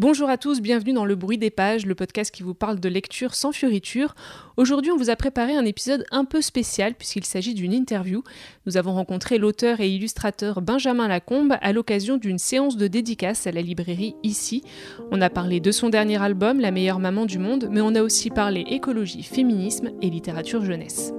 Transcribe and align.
Bonjour 0.00 0.30
à 0.30 0.38
tous, 0.38 0.62
bienvenue 0.62 0.94
dans 0.94 1.04
Le 1.04 1.14
Bruit 1.14 1.36
des 1.36 1.50
Pages, 1.50 1.84
le 1.84 1.94
podcast 1.94 2.34
qui 2.34 2.42
vous 2.42 2.54
parle 2.54 2.80
de 2.80 2.88
lecture 2.88 3.34
sans 3.34 3.52
fioriture. 3.52 4.14
Aujourd'hui, 4.56 4.90
on 4.90 4.96
vous 4.96 5.10
a 5.10 5.14
préparé 5.14 5.54
un 5.54 5.66
épisode 5.66 6.06
un 6.10 6.24
peu 6.24 6.40
spécial 6.40 6.94
puisqu'il 6.94 7.26
s'agit 7.26 7.52
d'une 7.52 7.74
interview. 7.74 8.22
Nous 8.64 8.78
avons 8.78 8.94
rencontré 8.94 9.36
l'auteur 9.36 9.78
et 9.80 9.90
illustrateur 9.90 10.62
Benjamin 10.62 11.06
Lacombe 11.06 11.58
à 11.60 11.74
l'occasion 11.74 12.16
d'une 12.16 12.38
séance 12.38 12.78
de 12.78 12.86
dédicace 12.86 13.46
à 13.46 13.52
la 13.52 13.60
librairie 13.60 14.14
Ici. 14.22 14.64
On 15.10 15.20
a 15.20 15.28
parlé 15.28 15.60
de 15.60 15.70
son 15.70 15.90
dernier 15.90 16.22
album, 16.22 16.60
La 16.60 16.70
meilleure 16.70 16.98
maman 16.98 17.26
du 17.26 17.38
monde, 17.38 17.68
mais 17.70 17.82
on 17.82 17.94
a 17.94 18.00
aussi 18.00 18.30
parlé 18.30 18.64
écologie, 18.70 19.22
féminisme 19.22 19.90
et 20.00 20.08
littérature 20.08 20.64
jeunesse. 20.64 21.12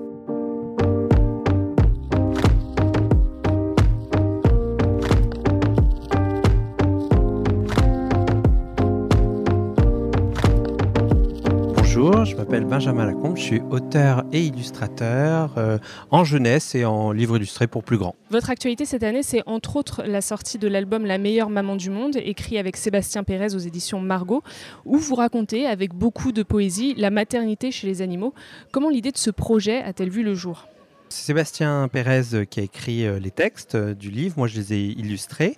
Bonjour, 12.03 12.25
je 12.25 12.35
m'appelle 12.35 12.65
Benjamin 12.65 13.05
Lacombe, 13.05 13.37
je 13.37 13.43
suis 13.43 13.61
auteur 13.69 14.23
et 14.31 14.43
illustrateur 14.43 15.53
euh, 15.59 15.77
en 16.09 16.23
jeunesse 16.23 16.73
et 16.73 16.83
en 16.83 17.11
livres 17.11 17.37
illustrés 17.37 17.67
pour 17.67 17.83
plus 17.83 17.99
grands. 17.99 18.15
Votre 18.31 18.49
actualité 18.49 18.85
cette 18.85 19.03
année, 19.03 19.21
c'est 19.21 19.43
entre 19.45 19.75
autres 19.75 20.01
la 20.01 20.21
sortie 20.21 20.57
de 20.57 20.67
l'album 20.67 21.05
La 21.05 21.19
meilleure 21.19 21.51
maman 21.51 21.75
du 21.75 21.91
monde, 21.91 22.15
écrit 22.15 22.57
avec 22.57 22.75
Sébastien 22.75 23.23
Pérez 23.23 23.53
aux 23.53 23.59
éditions 23.59 23.99
Margot, 23.99 24.41
où 24.83 24.97
vous 24.97 25.13
racontez 25.13 25.67
avec 25.67 25.93
beaucoup 25.93 26.31
de 26.31 26.41
poésie 26.41 26.95
la 26.97 27.11
maternité 27.11 27.69
chez 27.69 27.85
les 27.85 28.01
animaux. 28.01 28.33
Comment 28.71 28.89
l'idée 28.89 29.11
de 29.11 29.19
ce 29.19 29.29
projet 29.29 29.83
a-t-elle 29.83 30.09
vu 30.09 30.23
le 30.23 30.33
jour? 30.33 30.65
C'est 31.09 31.25
Sébastien 31.25 31.87
Pérez 31.87 32.47
qui 32.49 32.61
a 32.61 32.63
écrit 32.63 33.05
euh, 33.05 33.19
les 33.19 33.29
textes 33.29 33.75
euh, 33.75 33.93
du 33.93 34.09
livre, 34.09 34.33
moi 34.37 34.47
je 34.47 34.59
les 34.59 34.73
ai 34.73 34.85
illustrés, 34.85 35.55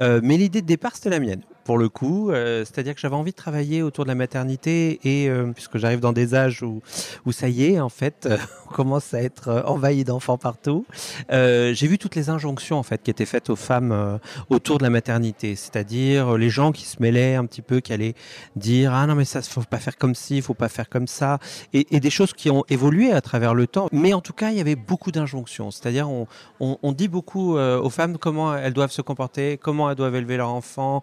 mais 0.00 0.38
l'idée 0.38 0.60
de 0.60 0.66
départ 0.66 0.96
c'était 0.96 1.10
la 1.10 1.20
mienne 1.20 1.42
pour 1.64 1.78
le 1.78 1.88
coup. 1.88 2.30
Euh, 2.30 2.64
c'est-à-dire 2.64 2.94
que 2.94 3.00
j'avais 3.00 3.16
envie 3.16 3.32
de 3.32 3.36
travailler 3.36 3.82
autour 3.82 4.04
de 4.04 4.08
la 4.08 4.14
maternité 4.14 5.00
et 5.04 5.28
euh, 5.28 5.50
puisque 5.52 5.78
j'arrive 5.78 6.00
dans 6.00 6.12
des 6.12 6.34
âges 6.34 6.62
où, 6.62 6.82
où 7.26 7.32
ça 7.32 7.48
y 7.48 7.64
est, 7.64 7.80
en 7.80 7.88
fait, 7.88 8.28
on 8.70 8.72
commence 8.72 9.14
à 9.14 9.22
être 9.22 9.48
euh, 9.48 9.62
envahi 9.64 10.04
d'enfants 10.04 10.38
partout. 10.38 10.86
j'ai 11.30 11.86
vu 11.86 11.98
toutes 11.98 12.14
les 12.14 12.28
injonctions 12.28 12.78
en 12.78 12.82
fait 12.82 13.02
qui 13.02 13.10
étaient 13.10 13.26
faites 13.26 13.48
aux 13.50 13.56
femmes 13.56 14.18
autour 14.50 14.78
de 14.78 14.82
la 14.82 14.90
maternité, 14.90 15.56
c'est-à-dire 15.56 16.36
les 16.36 16.50
gens 16.50 16.72
qui 16.72 16.84
se 16.84 16.96
mêlaient 17.00 17.34
un 17.34 17.46
petit 17.46 17.62
peu, 17.62 17.80
qui 17.80 17.92
allaient 17.92 18.14
dire 18.56 18.92
ah 18.92 19.06
non 19.06 19.14
mais 19.14 19.24
ça 19.24 19.40
faut 19.42 19.62
pas 19.62 19.78
faire 19.78 19.96
comme 19.96 20.14
ci, 20.14 20.42
faut 20.42 20.54
pas 20.54 20.68
faire 20.68 20.88
comme 20.88 21.06
ça, 21.06 21.38
et, 21.72 22.00
des 22.00 22.10
choses 22.10 22.34
qui 22.34 22.50
ont 22.50 22.64
évolué 22.68 23.12
à 23.12 23.20
travers 23.20 23.54
le 23.54 23.66
temps. 23.66 23.88
Mais 23.92 24.12
en 24.12 24.20
tout 24.20 24.34
cas, 24.34 24.50
il 24.50 24.56
y 24.56 24.60
avait 24.60 24.76
beaucoup 24.76 25.10
d'injonctions, 25.10 25.70
c'est-à-dire 25.70 26.10
on, 26.10 26.26
on, 26.60 26.92
dit 26.92 27.08
beaucoup 27.08 27.56
aux 27.56 27.90
femmes 27.90 28.18
comment 28.18 28.54
elles 28.54 28.74
doivent 28.74 28.90
se 28.90 29.02
comporter, 29.02 29.56
comment 29.56 29.88
elles 29.88 29.96
doivent 29.96 30.16
élever 30.16 30.36
leur 30.36 30.50
enfant 30.50 31.02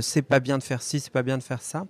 c'est 0.00 0.22
pas 0.22 0.40
bien 0.40 0.58
de 0.58 0.62
faire 0.62 0.82
ci, 0.82 1.00
c'est 1.00 1.12
pas 1.12 1.22
bien 1.22 1.38
de 1.38 1.42
faire 1.42 1.62
ça. 1.62 1.86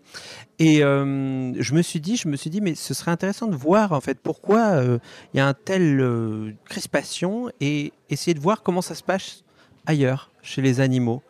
Et 0.59 0.83
euh, 0.83 1.53
je 1.61 1.75
me 1.75 1.83
suis 1.83 2.01
dit, 2.01 2.17
je 2.17 2.29
me 2.29 2.37
suis 2.37 2.51
dit, 2.51 2.61
mais 2.61 2.75
ce 2.75 2.95
serait 2.95 3.11
intéressant 3.11 3.47
de 3.47 3.57
voir 3.57 3.93
en 3.93 4.01
fait 4.01 4.19
pourquoi 4.21 4.77
euh, 4.77 4.99
il 5.33 5.39
y 5.39 5.41
a 5.41 5.47
un 5.47 5.55
tel 5.55 6.01
euh, 6.01 6.53
crispation 6.67 7.51
et 7.61 7.93
essayer 8.11 8.35
de 8.35 8.41
voir 8.41 8.63
comment 8.63 8.83
ça 8.83 8.95
se 8.95 9.03
passe 9.03 9.45
ailleurs, 9.87 10.31
chez 10.43 10.63
les 10.63 10.81
animaux. 10.81 11.23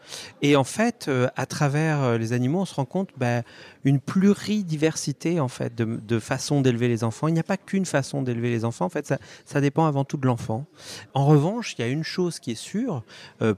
Et 0.43 0.57
en 0.57 0.65
fait, 0.65 1.11
à 1.37 1.47
travers 1.47 2.19
les 2.19 2.33
animaux, 2.33 2.61
on 2.61 2.65
se 2.65 2.75
rend 2.75 2.85
compte 2.85 3.11
bah, 3.17 3.43
une 3.85 4.01
pluridiversité 4.01 5.41
en 5.41 5.49
fait 5.49 5.75
de, 5.75 5.85
de 5.85 6.19
façons 6.19 6.61
d'élever 6.61 6.89
les 6.89 7.05
enfants. 7.05 7.29
Il 7.29 7.35
n'y 7.35 7.41
a 7.41 7.45
pas 7.45 7.57
qu'une 7.57 7.87
façon 7.87 8.23
d'élever 8.23 8.51
les 8.51 8.65
enfants. 8.65 8.85
En 8.85 8.91
fait, 8.91 9.07
ça, 9.07 9.19
ça, 9.47 9.61
dépend 9.61 9.87
avant 9.87 10.05
tout 10.05 10.19
de 10.19 10.27
l'enfant. 10.27 10.67
En 11.15 11.25
revanche, 11.25 11.75
il 11.79 11.83
y 11.83 11.85
a 11.85 11.89
une 11.89 12.05
chose 12.05 12.41
qui 12.41 12.51
est 12.51 12.55
sûre 12.55 13.05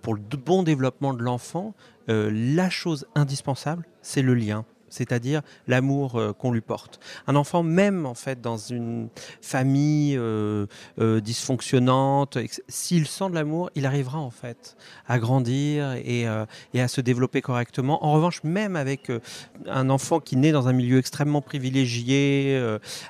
pour 0.03 0.15
le 0.15 0.21
bon 0.21 0.63
développement 0.63 1.13
de 1.13 1.23
l'enfant, 1.23 1.75
euh, 2.09 2.31
la 2.33 2.71
chose 2.71 3.07
indispensable, 3.15 3.85
c'est 4.01 4.23
le 4.23 4.35
lien 4.35 4.65
c'est-à-dire 4.91 5.43
l'amour 5.67 6.17
euh, 6.17 6.33
qu'on 6.33 6.53
lui 6.53 6.61
porte. 6.61 7.01
Un 7.27 7.37
enfant, 7.37 7.63
même 7.63 8.07
en 8.07 8.15
fait 8.15 8.41
dans 8.41 8.57
une 8.57 9.09
famille 9.41 10.17
euh, 10.17 10.67
dysfonctionnante, 10.99 12.39
s'il 12.69 13.07
sent 13.07 13.31
de 13.31 13.35
l'amour, 13.35 13.71
il 13.75 13.87
arrivera 13.87 14.19
en 14.19 14.31
fait 14.31 14.77
à 15.07 15.19
grandir 15.19 15.93
et, 15.93 16.27
et, 16.75 16.81
à 16.81 16.89
se 16.89 17.01
développer 17.01 17.41
correctement. 17.41 18.05
En 18.05 18.13
revanche, 18.13 18.43
même 18.45 18.77
avec 18.77 19.11
un 19.67 19.91
enfant 19.91 20.21
qui 20.21 20.37
naît 20.37 20.53
dans 20.53 20.69
un 20.69 20.73
milieu 20.73 20.99
extrêmement 20.99 21.43
privilégié, 21.43 22.61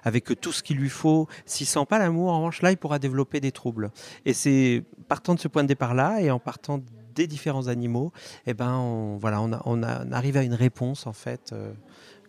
avec 0.05 0.41
tout 0.41 0.53
ce 0.53 0.62
qu'il 0.62 0.78
lui 0.78 0.88
faut, 0.88 1.28
s'il 1.47 1.67
sent 1.67 1.84
pas 1.88 1.99
l'amour, 1.99 2.31
en 2.33 2.38
revanche, 2.38 2.62
là, 2.62 2.71
il 2.71 2.77
pourra 2.77 2.99
développer 2.99 3.41
des 3.41 3.53
troubles. 3.53 3.91
Et 4.25 4.33
c'est 4.33 4.84
partant 5.09 5.34
de 5.34 5.41
ce 5.41 5.49
point 5.49 5.62
de 5.62 5.69
départ-là 5.69 6.21
et 6.21 6.31
en 6.31 6.38
partant 6.38 6.81
des 7.19 7.27
différents 7.27 7.67
animaux, 7.67 8.12
eh 8.47 8.55
ben 8.55 8.77
on, 8.77 9.17
voilà, 9.17 9.43
on, 9.43 9.51
on, 9.65 9.83
arrive 9.83 10.37
à 10.37 10.45
une 10.45 10.55
réponse 10.55 11.09
en 11.09 11.12
fait 11.12 11.51
euh, 11.53 11.73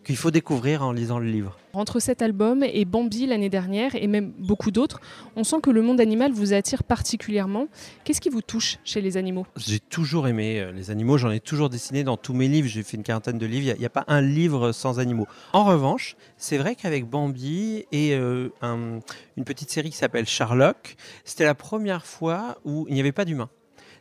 qu'il 0.04 0.16
faut 0.16 0.32
découvrir 0.32 0.82
en 0.82 0.90
lisant 0.90 1.20
le 1.20 1.30
livre. 1.30 1.56
Entre 1.74 2.00
cet 2.00 2.22
album 2.22 2.64
et 2.64 2.84
Bambi 2.84 3.26
l'année 3.26 3.50
dernière 3.50 3.94
et 3.94 4.08
même 4.08 4.32
beaucoup 4.38 4.72
d'autres, 4.72 5.00
on 5.36 5.44
sent 5.44 5.58
que 5.62 5.70
le 5.70 5.82
monde 5.82 6.00
animal 6.00 6.32
vous 6.32 6.52
attire 6.52 6.82
particulièrement. 6.82 7.68
Qu'est-ce 8.02 8.20
qui 8.20 8.30
vous 8.30 8.42
touche 8.42 8.78
chez 8.82 9.00
les 9.00 9.16
animaux? 9.16 9.46
J'ai 9.56 9.78
toujours 9.78 10.26
aimé 10.26 10.58
euh, 10.58 10.72
les 10.72 10.90
animaux, 10.90 11.18
j'en 11.18 11.30
ai 11.30 11.38
toujours 11.38 11.70
dessiné 11.70 12.02
dans 12.02 12.16
tous 12.16 12.34
mes 12.34 12.48
livres, 12.48 12.66
j'ai 12.66 12.82
fait 12.82 12.96
une 12.96 13.04
quarantaine 13.04 13.38
de 13.38 13.46
livres, 13.46 13.72
il 13.76 13.78
n'y 13.78 13.86
a, 13.86 13.90
pas 13.90 14.04
un 14.08 14.20
livre 14.20 14.72
sans 14.72 14.98
animaux. 14.98 15.28
En 15.52 15.64
revanche, 15.64 16.16
c'est 16.36 16.58
vrai 16.58 16.74
qu'avec 16.74 17.08
Bambi 17.08 17.84
et 17.92 18.14
euh, 18.14 18.48
une 18.62 19.44
petite 19.44 19.70
série 19.70 19.90
qui 19.90 19.96
s'appelle 19.96 20.26
Sherlock, 20.26 20.96
c'était 21.24 21.44
la 21.44 21.54
première 21.54 22.04
fois 22.04 22.58
où 22.64 22.86
il 22.88 22.94
n'y 22.94 23.00
avait 23.00 23.12
pas 23.12 23.24
d'humain. 23.24 23.50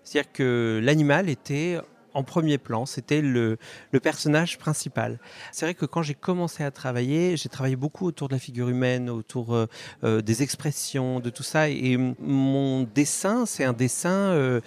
C'est-à-dire 0.10 0.32
que 0.32 0.80
l'animal 0.82 1.30
était 1.30 1.78
en 2.14 2.24
premier 2.24 2.58
plan, 2.58 2.86
c'était 2.86 3.22
le, 3.22 3.58
personnage 4.02 4.58
principal. 4.58 5.20
C'est 5.52 5.66
vrai 5.66 5.74
que 5.74 5.86
quand 5.86 6.02
j'ai 6.02 6.14
commencé 6.14 6.64
à 6.64 6.72
travailler, 6.72 7.38
j'ai 7.38 7.50
travaillé 7.50 7.76
beaucoup 7.76 8.06
autour 8.06 8.28
de 8.30 8.34
la 8.34 8.40
figure 8.40 8.70
humaine, 8.70 9.10
autour 9.10 9.54
euh, 9.54 9.68
euh, 10.04 10.22
des 10.22 10.42
expressions, 10.42 11.20
de 11.20 11.30
tout 11.30 11.44
ça. 11.44 11.70
Et 11.70 11.98
mon 11.98 12.84
dessin, 12.84 13.46
c'est 13.46 13.64
un 13.64 13.74
dessin 13.74 14.10
euh, 14.10 14.62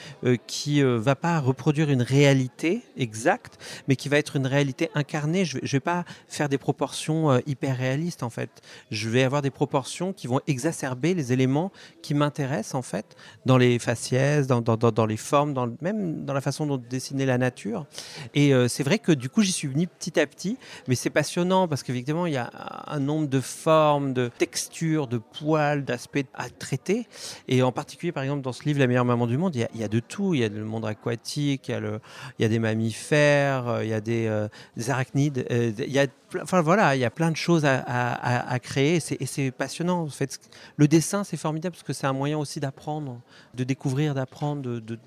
qui 0.47 0.83
va 0.83 1.17
pas 1.17 1.41
reproduire 1.41 1.91
une 1.91 2.03
réalité 2.03 2.83
exacte, 2.97 3.59
mais 3.89 3.97
qui 3.97 4.09
va 4.09 4.19
être 4.19 4.37
une 4.37 4.47
réalité 4.47 4.91
incarnée. 4.95 5.45
Je 5.45 5.59
ne 5.59 5.67
vais 5.67 5.81
pas 5.81 6.05
faire 6.29 6.49
des 6.49 6.59
proportions 6.59 7.39
hyper 7.47 7.77
réalistes, 7.77 8.23
en 8.23 8.31
fait. 8.31 8.61
Je 8.91 9.09
vais 9.09 9.23
avoir 9.23 9.43
des 9.43 9.51
proportions 9.51 10.13
qui 10.13 10.27
vont 10.27 10.41
exacerber 10.47 11.15
les 11.15 11.33
éléments 11.33 11.73
qui 12.03 12.15
m'intéressent, 12.15 12.75
en 12.75 12.83
fait, 12.83 13.17
dans 13.47 13.57
les 13.57 13.79
faciès, 13.79 14.47
dans, 14.47 15.07
les 15.07 15.17
formes, 15.17 15.77
même 15.81 16.25
dans 16.25 16.35
la 16.35 16.41
façon 16.41 16.67
dont 16.67 16.77
dessiner 16.77 17.27
la 17.27 17.39
nature. 17.43 17.87
Et 18.35 18.55
euh, 18.55 18.69
c'est 18.69 18.83
vrai 18.83 18.99
que 18.99 19.13
du 19.13 19.29
coup, 19.29 19.43
j'y 19.43 19.53
suis 19.53 19.69
venu 19.69 19.87
petit 19.87 20.19
à 20.19 20.27
petit, 20.27 20.57
mais 20.89 20.95
c'est 20.95 21.11
passionnant 21.11 21.69
parce 21.69 21.83
qu'évidemment, 21.83 22.27
il 22.27 22.33
y 22.33 22.39
a 22.39 22.51
un 22.87 23.01
nombre 23.01 23.29
de 23.29 23.41
formes, 23.41 24.15
de 24.15 24.31
textures, 24.39 25.07
de 25.07 25.19
poils, 25.19 25.85
d'aspects 25.85 26.25
à 26.35 26.49
traiter. 26.49 27.07
Et 27.49 27.63
en 27.63 27.73
particulier, 27.73 28.13
par 28.13 28.23
exemple, 28.23 28.43
dans 28.43 28.53
ce 28.53 28.65
livre, 28.65 28.79
La 28.79 28.87
meilleure 28.87 29.05
maman 29.05 29.27
du 29.27 29.37
monde, 29.37 29.55
il 29.55 29.67
y 29.75 29.85
a, 29.85 29.89
de 29.89 30.01
tout. 30.01 30.35
Il 30.35 30.41
y 30.41 30.45
a 30.45 30.49
le 30.49 30.65
monde 30.65 30.87
aquatique, 30.87 31.69
il 31.69 32.01
y 32.39 32.45
a, 32.45 32.49
des 32.49 32.59
mammifères, 32.59 33.69
euh, 33.69 33.85
il 33.85 33.91
y 33.91 33.95
a 33.95 34.01
des, 34.01 34.27
euh, 34.27 34.49
des 34.77 34.91
arachnides, 34.91 35.45
il 35.51 35.93
y 35.93 35.99
a 35.99 36.07
enfin 36.41 36.61
voilà, 36.61 36.97
il 36.97 37.01
y 37.01 37.05
a 37.05 37.11
plein 37.11 37.31
de 37.31 37.37
choses 37.37 37.65
à, 37.65 38.59
créer 38.61 38.97
et 38.97 39.27
c'est 39.27 39.51
passionnant. 39.51 40.03
En 40.03 40.09
fait, 40.09 40.39
le 40.77 40.89
dessin, 40.89 41.25
c'est 41.25 41.37
formidable 41.37 41.75
parce 41.75 41.83
que 41.83 41.93
c'est 41.93 42.07
un 42.07 42.13
moyen 42.13 42.39
aussi 42.39 42.61
d'apprendre, 42.61 43.21
de 43.55 43.65
découvrir, 43.65 44.15
d'apprendre, 44.15 44.63
de, 44.63 44.99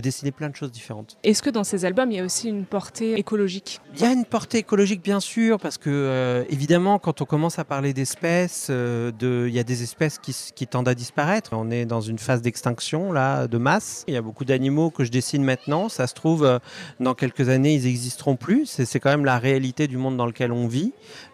dessiner 0.00 0.32
plein 0.32 0.48
de 0.48 0.56
choses 0.56 0.72
différentes. 0.72 1.16
Est-ce 1.22 1.42
que 1.42 1.50
dans 1.50 1.64
ces 1.64 1.84
albums, 1.84 2.10
il 2.10 2.16
y 2.16 2.20
a 2.20 2.24
aussi 2.24 2.48
une 2.48 2.64
portée 2.64 3.18
écologique? 3.18 3.80
Il 3.94 4.00
y 4.00 4.04
a 4.04 4.12
une 4.12 4.24
portée 4.24 4.58
écologique, 4.58 5.02
bien 5.02 5.20
sûr, 5.20 5.58
parce 5.58 5.78
que 5.78 5.90
euh, 5.90 6.44
évidemment, 6.48 6.98
quand 6.98 7.20
on 7.20 7.24
commence 7.24 7.58
à 7.58 7.64
parler 7.64 7.92
d'espèces, 7.92 8.68
euh, 8.70 9.12
il 9.20 9.54
y 9.54 9.58
a 9.58 9.64
des 9.64 9.82
espèces 9.82 10.18
qui, 10.18 10.34
qui, 10.54 10.66
tendent 10.66 10.88
à 10.88 10.94
disparaître. 10.94 11.50
On 11.52 11.70
est 11.70 11.84
dans 11.84 12.00
une 12.00 12.18
phase 12.18 12.42
d'extinction 12.42 13.12
là, 13.12 13.46
de 13.46 13.58
masse. 13.58 14.04
Il 14.08 14.14
y 14.14 14.16
a 14.16 14.22
beaucoup 14.22 14.44
d'animaux 14.44 14.90
que 14.90 15.04
je 15.04 15.10
dessine 15.10 15.44
maintenant. 15.44 15.88
Ça 15.88 16.06
se 16.06 16.14
trouve, 16.14 16.44
euh, 16.44 16.58
dans 17.00 17.14
quelques 17.14 17.48
années, 17.48 17.74
ils 17.74 17.84
n'existeront 17.84 18.36
plus. 18.36 18.66
C'est 18.66 19.00
quand 19.00 19.10
même 19.10 19.24
la 19.24 19.38
réalité 19.38 19.86
du 19.86 19.96
monde 19.96 20.16
dans 20.16 20.26
lequel 20.26 20.52
on 20.52 20.66
vie, 20.66 20.71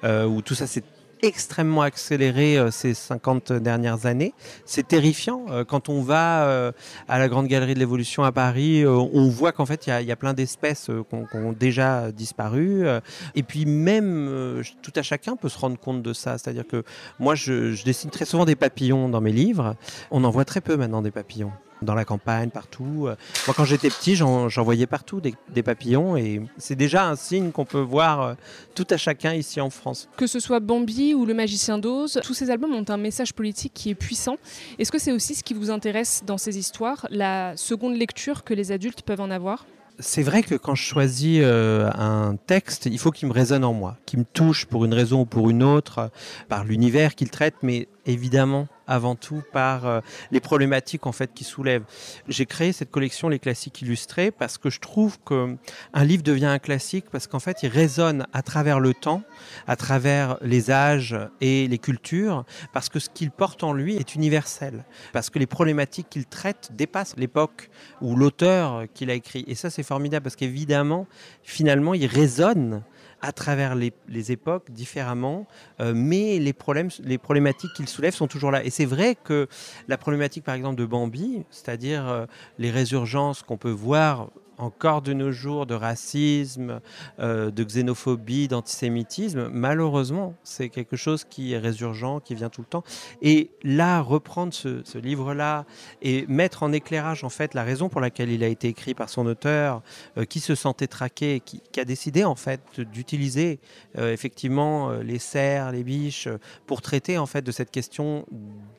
euh, 0.05 0.26
où 0.26 0.43
tout 0.43 0.55
ça 0.55 0.67
s'est 0.67 0.85
extrêmement 1.20 1.82
accéléré 1.82 2.56
euh, 2.56 2.70
ces 2.70 2.94
50 2.94 3.52
dernières 3.52 4.06
années. 4.06 4.35
C'est 4.64 4.87
terrifiant. 4.87 5.46
Euh, 5.50 5.64
quand 5.64 5.88
on 5.88 6.00
va 6.02 6.73
à 7.08 7.19
la 7.19 7.29
Grande 7.29 7.49
Galerie 7.49 7.75
de 7.75 7.79
l'Évolution 7.79 8.23
à 8.23 8.32
Paris, 8.32 8.87
on 8.87 9.29
voit 9.29 9.52
qu'en 9.52 9.67
fait, 9.67 9.87
il 9.87 10.06
y, 10.06 10.12
a 10.12 10.17
plein 10.17 10.35
d'espèces 10.35 10.90
qui 11.11 11.37
ont 11.37 11.52
déjà 11.52 12.12
disparu. 12.12 12.87
et 13.35 13.43
puis 13.43 13.67
même, 13.67 14.62
tout 14.82 14.93
à 14.94 15.02
chacun 15.02 15.37
peut 15.37 15.49
se 15.49 15.58
rendre 15.58 15.79
compte 15.79 16.02
de 16.02 16.12
ça. 16.12 16.38
C'est-à-dire 16.38 16.67
que 16.67 16.85
moi, 17.19 17.35
je 17.35 17.82
dessine 17.85 18.11
très 18.11 18.25
souvent 18.25 18.44
des 18.44 18.56
papillons 18.56 19.08
dans 19.08 19.20
mes 19.20 19.32
livres. 19.32 19.76
On 20.11 20.25
en 20.25 20.31
voit 20.31 20.44
très 20.44 20.61
peu 20.61 20.76
maintenant 20.76 21.02
des 21.02 21.11
papillons 21.11 21.52
dans 21.82 21.94
la 21.94 22.04
campagne, 22.04 22.50
partout. 22.50 23.06
Euh, 23.06 23.16
moi, 23.46 23.54
quand 23.56 23.64
j'étais 23.64 23.88
petit, 23.88 24.16
j'en 24.16 24.48
voyais 24.62 24.86
partout 24.86 25.20
des, 25.20 25.34
papillons 25.62 26.16
et 26.16 26.40
c'est 26.56 26.76
déjà 26.76 27.08
un 27.08 27.16
signe 27.16 27.50
qu'on 27.50 27.64
peut 27.64 27.80
voir 27.80 28.22
euh, 28.22 28.34
tout 28.75 28.86
à 28.90 28.96
chacun 28.96 29.34
ici 29.34 29.60
en 29.60 29.70
France. 29.70 30.08
Que 30.16 30.26
ce 30.26 30.40
soit 30.40 30.60
Bambi 30.60 31.14
ou 31.14 31.26
Le 31.26 31.34
Magicien 31.34 31.78
d'Oz, 31.78 32.20
tous 32.22 32.34
ces 32.34 32.50
albums 32.50 32.75
ont 32.75 32.84
un 32.88 32.96
message 32.96 33.34
politique 33.34 33.72
qui 33.75 33.90
est 33.90 33.94
puissant. 33.94 34.36
Est-ce 34.78 34.92
que 34.92 34.98
c'est 34.98 35.12
aussi 35.12 35.34
ce 35.34 35.42
qui 35.42 35.54
vous 35.54 35.70
intéresse 35.70 36.22
dans 36.25 36.38
ces 36.38 36.58
histoires, 36.58 37.06
la 37.10 37.56
seconde 37.56 37.96
lecture 37.96 38.44
que 38.44 38.54
les 38.54 38.72
adultes 38.72 39.02
peuvent 39.02 39.20
en 39.20 39.30
avoir? 39.30 39.66
C'est 40.00 40.22
vrai 40.22 40.44
que 40.44 40.54
quand 40.54 40.76
je 40.76 40.84
choisis 40.84 41.40
euh, 41.42 41.90
un 41.92 42.36
texte, 42.46 42.86
il 42.86 43.00
faut 43.00 43.10
qu'il 43.10 43.26
me 43.26 43.32
résonne 43.32 43.64
en 43.64 43.72
moi, 43.72 43.96
qu'il 44.06 44.20
me 44.20 44.25
touche 44.25 44.66
pour 44.66 44.84
une 44.84 44.94
raison 44.94 45.22
ou 45.22 45.25
pour 45.25 45.50
une 45.50 45.64
autre, 45.64 46.12
par 46.48 46.64
l'univers 46.64 47.16
qu'il 47.16 47.30
traite, 47.30 47.56
mais 47.62 47.88
évidemment 48.08 48.66
avant 48.88 49.14
tout 49.14 49.43
par 49.52 49.87
euh, 49.87 50.00
les 50.32 50.40
problématiques 50.40 51.06
en 51.06 51.12
fait 51.12 51.32
qui 51.34 51.44
soulèvent. 51.44 51.84
J'ai 52.26 52.46
créé 52.46 52.72
cette 52.72 52.90
collection 52.90 53.28
Les 53.28 53.38
classiques 53.38 53.82
illustrés 53.82 54.31
parce 54.31 54.56
que 54.58 54.70
je 54.70 54.81
trouve 54.81 55.19
que 55.25 55.56
un 55.93 56.05
livre 56.05 56.22
devient 56.22 56.46
un 56.46 56.58
classique 56.58 57.05
parce 57.12 57.26
qu'en 57.26 57.38
fait 57.38 57.58
il 57.62 57.69
résonne 57.69 58.26
à 58.32 58.43
travers 58.43 58.81
le 58.81 58.94
temps, 58.94 59.22
à 59.66 59.76
travers 59.76 60.38
les 60.40 60.70
âges 60.70 61.16
et 61.40 61.69
les 61.69 61.78
cultures, 61.78 62.44
parce 62.72 62.88
que 62.88 62.99
ce 62.99 63.10
qu'il 63.10 63.31
porte 63.31 63.62
en 63.62 63.75
lui 63.75 63.96
est 63.96 64.14
universel, 64.14 64.84
parce 65.12 65.28
que 65.28 65.38
les 65.38 65.46
problématiques 65.46 66.08
qu'il 66.08 66.25
traite 66.25 66.70
dépassent 66.72 67.16
l'époque 67.19 67.70
ou 68.00 68.16
l'auteur 68.16 68.84
qu'il 68.94 69.11
a 69.11 69.14
écrit. 69.14 69.44
Et 69.46 69.54
ça 69.54 69.69
c'est 69.69 69.82
formidable 69.82 70.25
parce 70.25 70.37
qu'évidemment 70.37 71.06
finalement 71.43 71.93
il 71.93 72.06
résonne 72.06 72.82
à 73.20 73.32
travers 73.32 73.75
les, 73.75 73.93
époques 74.32 74.70
différemment, 74.70 75.47
euh, 75.81 75.93
mais 75.94 76.38
les, 76.38 76.53
problèmes, 76.53 76.91
les 77.03 77.19
problématiques 77.19 77.73
qu'il 77.75 77.88
soulève 77.88 78.15
sont 78.15 78.29
toujours 78.29 78.50
là. 78.50 78.65
Et 78.65 78.70
c'est 78.70 78.85
vrai 78.85 79.17
que 79.17 79.49
la 79.88 79.99
problématique, 79.99 80.44
par 80.44 80.55
exemple, 80.55 80.76
de 80.76 80.87
Bambi, 80.87 81.44
c'est-à-dire 81.50 82.09
euh, 82.09 82.26
les 82.59 82.70
résurgences 82.70 83.43
qu'on 83.43 83.56
peut 83.56 83.70
voir 83.70 84.31
encore 84.58 85.02
de 85.02 85.12
nos 85.12 85.31
jours 85.31 85.66
de 85.66 85.75
racisme, 85.75 86.81
euh, 87.20 87.50
de 87.50 87.64
xénophobie, 87.64 88.49
d'antisémitisme, 88.49 89.49
malheureusement, 89.52 90.34
c'est 90.43 90.69
quelque 90.69 90.96
chose 90.96 91.25
qui 91.25 91.52
est 91.52 91.58
résurgent, 91.58 92.20
qui 92.20 92.34
vient 92.34 92.50
tout 92.50 92.60
le 92.60 92.66
temps. 92.66 92.84
Et 93.22 93.50
là, 93.62 94.00
reprendre 94.00 94.52
ce, 94.52 94.99
livre-là 94.99 95.64
et 96.02 96.26
mettre 96.26 96.64
en 96.64 96.72
éclairage 96.72 97.22
en 97.22 97.28
fait 97.28 97.55
la 97.55 97.62
raison 97.62 97.88
pour 97.88 98.00
laquelle 98.00 98.31
il 98.31 98.43
a 98.43 98.49
été 98.49 98.66
écrit 98.66 98.94
par 98.94 99.08
son 99.08 99.26
auteur, 99.26 99.82
euh, 100.16 100.25
qui 100.25 100.40
se 100.40 100.56
sentait 100.56 100.88
traqué, 100.88 101.40
qui, 101.40 101.62
a 101.78 101.84
décidé 101.84 102.25
en 102.25 102.34
fait 102.34 102.81
d'utiliser 102.81 103.61
euh, 103.96 104.12
effectivement 104.12 104.90
les 104.90 105.20
cerfs, 105.20 105.70
les 105.70 105.84
biches 105.84 106.28
pour 106.66 106.82
traiter 106.82 107.16
en 107.16 107.26
fait 107.26 107.43
de 107.43 107.52
cette 107.52 107.70
question 107.70 108.26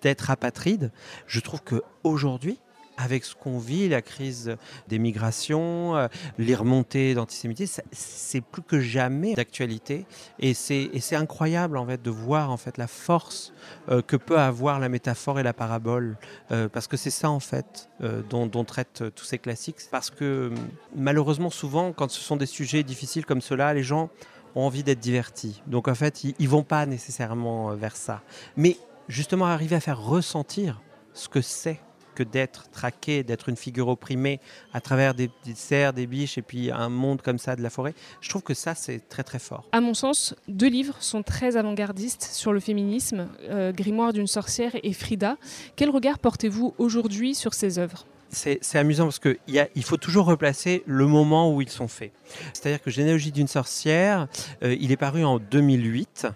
d'être 0.02 0.30
apatride. 0.30 0.92
Je 1.28 1.40
trouve 1.40 1.62
que 1.62 1.82
aujourd'hui, 2.04 2.60
avec 3.00 3.24
ce 3.24 3.34
qu'on 3.34 3.58
vit, 3.58 3.88
la 3.88 4.02
crise 4.02 4.58
des 4.90 5.00
migrations, 5.00 5.96
euh, 5.96 6.08
les 6.38 6.54
remontées 6.54 7.14
d'antisémitisme, 7.14 7.82
c'est 7.92 8.42
plus 8.42 8.62
que 8.62 8.80
jamais 8.80 9.36
d'actualité. 9.36 10.06
Et 10.40 10.54
c'est 10.54 11.16
incroyable 11.16 11.78
en 11.78 11.86
fait 11.86 12.02
de 12.02 12.10
voir 12.10 12.52
en 12.52 12.58
fait 12.58 12.78
la 12.78 12.88
force 12.88 13.54
euh, 13.90 14.02
que 14.02 14.18
peut 14.18 14.38
avoir 14.38 14.80
la 14.80 14.90
métaphore 14.90 15.40
et 15.40 15.44
la 15.44 15.54
parabole, 15.54 16.18
euh, 16.52 16.68
parce 16.68 16.88
que 16.88 16.98
c'est 16.98 17.10
ça 17.10 17.30
en 17.30 17.40
fait 17.40 17.90
dont, 18.30 18.50
traitent 18.66 19.04
tous 19.16 19.26
ces 19.26 19.40
classiques. 19.40 19.78
Parce 19.90 20.10
que 20.10 20.52
malheureusement 20.94 21.50
souvent, 21.50 21.94
quand 21.94 22.12
ce 22.12 22.20
sont 22.20 22.36
des 22.36 22.46
sujets 22.46 22.84
difficiles 22.84 23.26
comme 23.26 23.42
cela, 23.42 23.74
les 23.74 23.84
gens 23.84 24.10
ont 24.56 24.64
envie 24.64 24.84
d'être 24.84 25.00
divertis. 25.00 25.62
Donc 25.68 25.88
en 25.88 25.96
fait, 25.96 26.26
ils, 26.26 26.36
ils 26.40 26.50
vont 26.50 26.64
pas 26.64 26.86
nécessairement 26.86 27.74
vers 27.76 27.96
ça. 27.96 28.22
Mais 28.58 28.78
justement 29.08 29.46
arriver 29.46 29.78
à 29.78 29.80
faire 29.80 30.02
ressentir 30.02 30.82
ce 31.14 31.30
que 31.30 31.42
c'est 31.42 31.80
d'être 32.24 32.70
traqué, 32.72 33.24
d'être 33.24 33.50
une 33.50 33.56
figure 33.56 33.88
opprimée 33.88 34.40
à 34.74 34.82
travers 34.82 35.14
des, 35.14 35.30
cerfs, 35.56 35.94
des 35.94 36.08
biches 36.08 36.38
et 36.38 36.42
puis 36.42 36.72
un 36.72 36.90
monde 36.90 37.22
comme 37.22 37.38
ça 37.38 37.56
de 37.56 37.62
la 37.62 37.70
forêt. 37.70 37.94
Je 38.22 38.30
trouve 38.30 38.44
que 38.44 38.54
ça, 38.54 38.76
c'est 38.76 39.08
très 39.10 39.24
très 39.24 39.40
fort. 39.40 39.66
À 39.72 39.82
mon 39.82 39.94
sens, 39.94 40.36
deux 40.48 40.70
livres 40.70 40.96
sont 41.00 41.24
très 41.24 41.58
avant-gardistes 41.58 42.24
sur 42.24 42.54
le 42.54 42.60
féminisme, 42.60 43.28
euh, 43.44 43.72
Grimoire 43.72 44.14
d'une 44.14 44.28
sorcière 44.28 44.72
et 44.84 44.94
Frida. 44.94 45.38
Quel 45.76 45.90
regard 45.90 46.20
portez-vous 46.20 46.74
aujourd'hui 46.78 47.36
sur 47.36 47.54
ces 47.54 47.80
œuvres? 47.80 48.06
C'est 48.32 48.76
amusant 48.76 49.06
parce 49.06 49.20
qu'il 49.20 49.38
il 49.48 49.84
faut 49.84 49.98
toujours 49.98 50.26
replacer 50.26 50.84
le 50.86 51.08
moment 51.08 51.54
où 51.54 51.62
ils 51.62 51.70
sont 51.70 51.88
faits. 51.88 52.12
C'est-à-dire 52.54 52.82
que 52.82 52.92
Généalogie 52.92 53.32
d'une 53.32 53.48
sorcière, 53.48 54.28
euh, 54.64 54.76
il 54.80 54.92
est 54.92 54.98
paru 54.98 55.24
en 55.24 55.40
2008, 55.40 56.28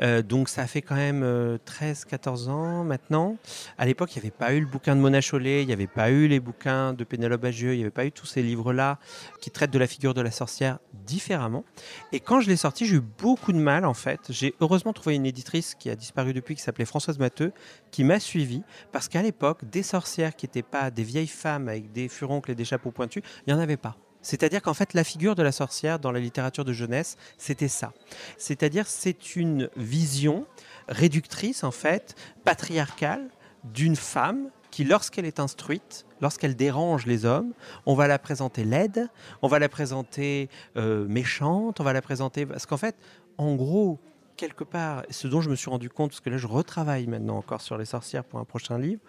euh, 0.00 0.22
donc 0.22 0.48
ça 0.48 0.66
fait 0.66 0.82
quand 0.82 0.96
même 0.96 1.22
13-14 1.66 2.48
euh, 2.48 2.50
ans 2.50 2.84
maintenant. 2.84 3.36
À 3.78 3.86
l'époque, 3.86 4.14
il 4.14 4.18
n'y 4.18 4.24
avait 4.24 4.36
pas 4.36 4.52
eu 4.54 4.60
le 4.60 4.66
bouquin 4.66 4.96
de 4.96 5.00
Mona 5.00 5.20
Chollet, 5.20 5.62
il 5.62 5.66
n'y 5.66 5.72
avait 5.72 5.86
pas 5.86 6.10
eu 6.10 6.26
les 6.26 6.40
bouquins 6.40 6.92
de 6.92 7.04
Pénélope 7.04 7.40
Bagieux, 7.40 7.74
il 7.74 7.76
n'y 7.76 7.82
avait 7.82 7.90
pas 7.90 8.06
eu 8.06 8.12
tous 8.12 8.26
ces 8.26 8.42
livres-là 8.42 8.98
qui 9.40 9.50
traitent 9.50 9.70
de 9.70 9.78
la 9.78 9.86
figure 9.86 10.14
de 10.14 10.20
la 10.20 10.30
sorcière 10.30 10.78
différemment. 11.06 11.64
Et 12.12 12.20
quand 12.20 12.40
je 12.40 12.48
l'ai 12.48 12.56
sorti, 12.56 12.86
j'ai 12.86 12.96
eu 12.96 13.00
beaucoup 13.00 13.52
de 13.52 13.58
mal 13.58 13.84
en 13.84 13.94
fait. 13.94 14.20
J'ai 14.30 14.54
heureusement 14.60 14.92
trouvé 14.92 15.14
une 15.14 15.26
éditrice 15.26 15.74
qui 15.74 15.90
a 15.90 15.96
disparu 15.96 16.32
depuis, 16.32 16.54
qui 16.56 16.62
s'appelait 16.62 16.84
Françoise 16.84 17.18
Matteux, 17.18 17.52
qui 17.96 18.04
m'a 18.04 18.20
suivi 18.20 18.62
parce 18.92 19.08
qu'à 19.08 19.22
l'époque, 19.22 19.64
des 19.64 19.82
sorcières 19.82 20.36
qui 20.36 20.44
n'étaient 20.44 20.60
pas 20.60 20.90
des 20.90 21.02
vieilles 21.02 21.26
femmes 21.26 21.66
avec 21.66 21.92
des 21.92 22.08
furoncles 22.10 22.50
et 22.50 22.54
des 22.54 22.66
chapeaux 22.66 22.90
pointus, 22.90 23.22
il 23.46 23.54
n'y 23.54 23.58
en 23.58 23.62
avait 23.62 23.78
pas. 23.78 23.96
C'est-à-dire 24.20 24.60
qu'en 24.60 24.74
fait, 24.74 24.92
la 24.92 25.02
figure 25.02 25.34
de 25.34 25.42
la 25.42 25.50
sorcière 25.50 25.98
dans 25.98 26.12
la 26.12 26.20
littérature 26.20 26.66
de 26.66 26.74
jeunesse, 26.74 27.16
c'était 27.38 27.68
ça. 27.68 27.94
C'est-à-dire, 28.36 28.86
c'est 28.86 29.34
une 29.34 29.70
vision 29.78 30.44
réductrice, 30.88 31.64
en 31.64 31.70
fait, 31.70 32.14
patriarcale, 32.44 33.30
d'une 33.64 33.96
femme 33.96 34.50
qui, 34.70 34.84
lorsqu'elle 34.84 35.24
est 35.24 35.40
instruite, 35.40 36.04
lorsqu'elle 36.20 36.54
dérange 36.54 37.06
les 37.06 37.24
hommes, 37.24 37.54
on 37.86 37.94
va 37.94 38.08
la 38.08 38.18
présenter 38.18 38.64
laide, 38.64 39.08
on 39.40 39.48
va 39.48 39.58
la 39.58 39.70
présenter 39.70 40.50
euh, 40.76 41.08
méchante, 41.08 41.80
on 41.80 41.84
va 41.84 41.94
la 41.94 42.02
présenter... 42.02 42.44
Parce 42.44 42.66
qu'en 42.66 42.76
fait, 42.76 42.96
en 43.38 43.54
gros, 43.54 43.98
quelque 44.36 44.64
part, 44.64 45.04
ce 45.10 45.26
dont 45.28 45.40
je 45.40 45.50
me 45.50 45.56
suis 45.56 45.70
rendu 45.70 45.88
compte, 45.88 46.10
parce 46.10 46.20
que 46.20 46.30
là 46.30 46.36
je 46.36 46.46
retravaille 46.46 47.06
maintenant 47.06 47.38
encore 47.38 47.60
sur 47.60 47.78
les 47.78 47.84
sorcières 47.84 48.24
pour 48.24 48.38
un 48.38 48.44
prochain 48.44 48.78
livre, 48.78 49.00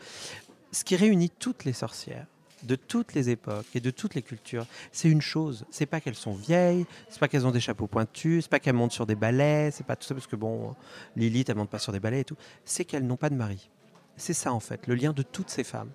ce 0.71 0.83
qui 0.83 0.95
réunit 0.95 1.29
toutes 1.29 1.65
les 1.65 1.73
sorcières 1.73 2.25
de 2.63 2.75
toutes 2.75 3.13
les 3.13 3.29
époques 3.29 3.67
et 3.75 3.79
de 3.79 3.91
toutes 3.91 4.15
les 4.15 4.21
cultures, 4.21 4.65
c'est 4.91 5.09
une 5.09 5.21
chose. 5.21 5.65
C'est 5.69 5.85
pas 5.85 6.01
qu'elles 6.01 6.15
sont 6.15 6.33
vieilles, 6.33 6.85
c'est 7.09 7.19
pas 7.19 7.27
qu'elles 7.27 7.45
ont 7.45 7.51
des 7.51 7.59
chapeaux 7.59 7.87
pointus, 7.87 8.45
c'est 8.45 8.49
pas 8.49 8.59
qu'elles 8.59 8.73
montent 8.75 8.91
sur 8.91 9.05
des 9.05 9.15
balais, 9.15 9.69
c'est 9.71 9.85
pas 9.85 9.95
tout 9.95 10.07
ça 10.07 10.15
parce 10.15 10.27
que 10.27 10.35
bon, 10.35 10.75
Lilith 11.15 11.49
elle 11.49 11.55
monte 11.55 11.69
pas 11.69 11.79
sur 11.79 11.91
des 11.91 11.99
balais 11.99 12.21
et 12.21 12.25
tout. 12.25 12.37
C'est 12.65 12.85
qu'elles 12.85 13.05
n'ont 13.05 13.17
pas 13.17 13.29
de 13.29 13.35
mari. 13.35 13.69
C'est 14.17 14.33
ça 14.33 14.51
en 14.51 14.59
fait, 14.59 14.87
le 14.87 14.95
lien 14.95 15.13
de 15.13 15.21
toutes 15.21 15.51
ces 15.51 15.63
femmes. 15.63 15.89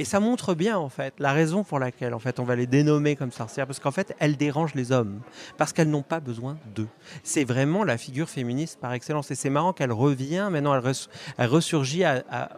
Et 0.00 0.04
ça 0.04 0.18
montre 0.18 0.54
bien 0.54 0.76
en 0.76 0.88
fait 0.88 1.14
la 1.18 1.32
raison 1.32 1.62
pour 1.62 1.78
laquelle 1.78 2.12
en 2.12 2.18
fait 2.18 2.40
on 2.40 2.44
va 2.44 2.56
les 2.56 2.66
dénommer 2.66 3.14
comme 3.14 3.30
sorcières, 3.30 3.66
parce 3.66 3.78
qu'en 3.78 3.92
fait 3.92 4.14
elles 4.18 4.36
dérangent 4.36 4.74
les 4.74 4.90
hommes, 4.90 5.20
parce 5.56 5.72
qu'elles 5.72 5.88
n'ont 5.88 6.02
pas 6.02 6.18
besoin 6.18 6.58
d'eux. 6.74 6.88
C'est 7.22 7.44
vraiment 7.44 7.84
la 7.84 7.96
figure 7.96 8.28
féministe 8.28 8.78
par 8.80 8.92
excellence. 8.92 9.30
Et 9.30 9.36
c'est 9.36 9.50
marrant 9.50 9.72
qu'elle 9.72 9.92
revient 9.92 10.48
maintenant, 10.50 10.74
elle, 10.74 11.46
ressurgit 11.46 12.02